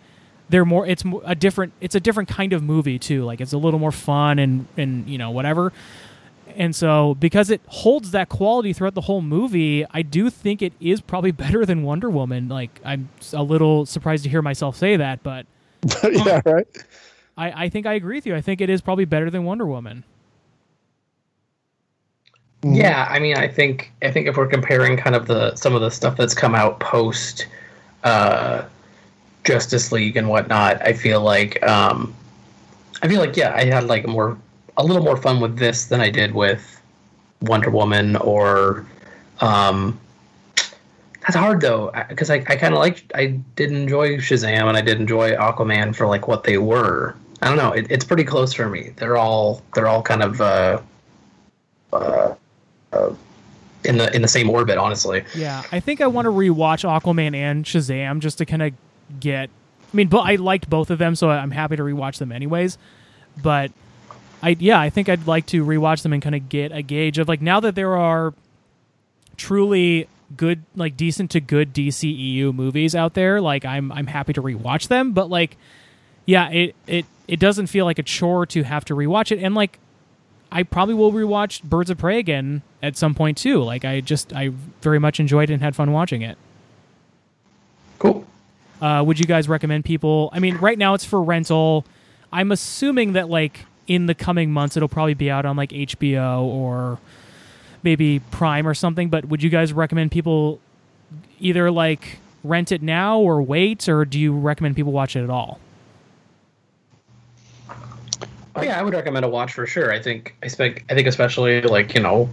[0.49, 0.87] they're more.
[0.87, 1.73] It's a different.
[1.81, 3.25] It's a different kind of movie too.
[3.25, 5.73] Like it's a little more fun and and you know whatever.
[6.57, 10.73] And so because it holds that quality throughout the whole movie, I do think it
[10.81, 12.49] is probably better than Wonder Woman.
[12.49, 15.47] Like I'm a little surprised to hear myself say that, but
[16.05, 16.67] yeah, right.
[17.37, 18.35] I, I think I agree with you.
[18.37, 20.05] I think it is probably better than Wonder Woman.
[22.63, 22.77] Mhm.
[22.77, 25.81] Yeah, I mean, I think I think if we're comparing kind of the some of
[25.81, 27.47] the stuff that's come out post
[28.05, 28.65] uh,
[29.45, 32.15] Justice League and whatnot, I feel like um,
[33.03, 34.39] I feel like yeah, I had like more
[34.77, 36.81] a little more fun with this than I did with
[37.43, 38.87] Wonder Woman or
[39.41, 39.99] um,
[41.23, 44.81] that's hard though because I, I kind of like I did enjoy Shazam and I
[44.81, 47.15] did enjoy Aquaman for like what they were.
[47.41, 47.73] I don't know.
[47.73, 48.93] It, it's pretty close for me.
[48.97, 50.81] They're all they're all kind of uh,
[51.93, 52.35] uh,
[52.93, 53.15] uh,
[53.85, 55.25] in the in the same orbit, honestly.
[55.35, 58.73] Yeah, I think I want to rewatch Aquaman and Shazam just to kind of
[59.21, 59.49] get.
[59.93, 62.79] I mean, but I liked both of them, so I'm happy to rewatch them anyways.
[63.43, 63.71] But
[64.43, 67.19] I, yeah, I think I'd like to rewatch them and kind of get a gauge
[67.19, 68.35] of like now that there are
[69.37, 73.41] truly good, like decent to good DCEU movies out there.
[73.41, 75.13] Like I'm, I'm happy to rewatch them.
[75.13, 75.57] But like,
[76.27, 79.55] yeah, it it it doesn't feel like a chore to have to rewatch it, and
[79.55, 79.79] like
[80.51, 83.63] I probably will rewatch Birds of Prey again at some point too.
[83.63, 84.49] Like I just I
[84.83, 86.37] very much enjoyed it and had fun watching it.
[87.99, 88.27] Cool.
[88.81, 90.29] Uh, would you guys recommend people?
[90.33, 91.87] I mean, right now it's for rental.
[92.33, 96.43] I'm assuming that like in the coming months it'll probably be out on like HBO
[96.43, 96.99] or
[97.83, 99.09] maybe Prime or something.
[99.09, 100.61] But would you guys recommend people
[101.41, 105.31] either like rent it now or wait, or do you recommend people watch it at
[105.31, 105.59] all?
[108.55, 109.93] Oh yeah, I would recommend a watch for sure.
[109.93, 112.29] I think I spec I think especially like you know,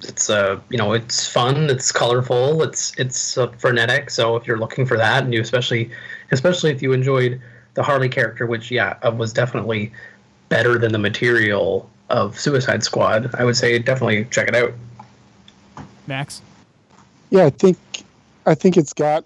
[0.00, 4.10] it's uh you know it's fun, it's colorful, it's it's uh, frenetic.
[4.10, 5.90] So if you're looking for that, and you especially
[6.30, 7.40] especially if you enjoyed
[7.74, 9.92] the Harley character, which yeah was definitely
[10.50, 14.74] better than the material of Suicide Squad, I would say definitely check it out.
[16.06, 16.42] Max.
[17.30, 17.78] Yeah, I think
[18.44, 19.24] I think it's got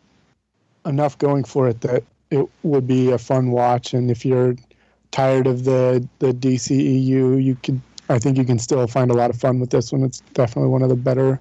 [0.87, 3.95] enough going for it that it would be a fun watch.
[3.95, 4.55] And if you're
[5.11, 7.81] tired of the the DCEU, you could.
[8.11, 10.03] I think you can still find a lot of fun with this one.
[10.05, 11.41] It's definitely one of the better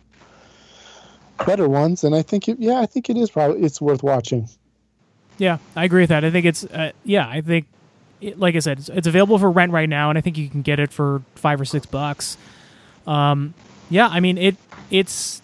[1.45, 2.05] better ones.
[2.05, 4.47] And I think it, yeah, I think it is probably it's worth watching.
[5.37, 6.23] Yeah, I agree with that.
[6.23, 7.65] I think it's uh, yeah, I think
[8.21, 10.49] it, like I said, it's, it's available for rent right now, and I think you
[10.49, 12.37] can get it for five or six bucks.
[13.07, 13.53] Um,
[13.89, 14.55] yeah, I mean it.
[14.89, 15.41] It's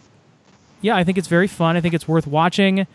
[0.81, 1.75] yeah, I think it's very fun.
[1.75, 2.87] I think it's worth watching.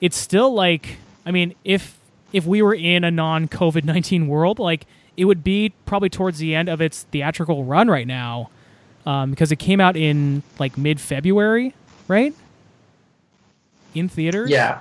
[0.00, 1.98] it's still like I mean, if
[2.32, 6.38] if we were in a non COVID nineteen world, like it would be probably towards
[6.38, 8.50] the end of its theatrical run right now,
[9.06, 11.74] um, because it came out in like mid February,
[12.08, 12.34] right?
[13.94, 14.78] In theaters, Yeah.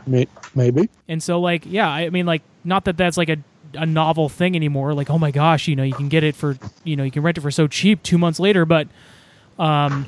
[0.53, 0.89] Maybe.
[1.07, 3.37] and so like yeah, I mean like not that that's like a
[3.73, 4.93] a novel thing anymore.
[4.93, 7.23] Like oh my gosh, you know you can get it for you know you can
[7.23, 8.87] rent it for so cheap two months later, but
[9.59, 10.05] um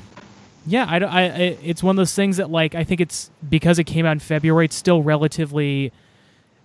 [0.66, 3.78] yeah, I, I, I- it's one of those things that like I think it's because
[3.78, 4.66] it came out in February.
[4.66, 5.90] It's still relatively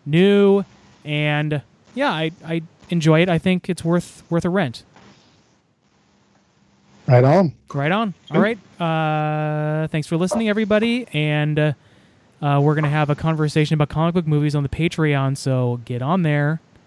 [0.06, 0.64] new,
[1.06, 1.62] and
[1.96, 3.30] yeah, I I enjoy it.
[3.30, 4.84] I think it's worth worth a rent.
[7.08, 7.54] Right on.
[7.74, 8.14] Right on.
[8.32, 8.58] All right.
[8.82, 11.74] Uh, thanks for listening, everybody, and uh,
[12.42, 15.38] uh, we're gonna have a conversation about comic book movies on the Patreon.
[15.38, 16.62] So get on there,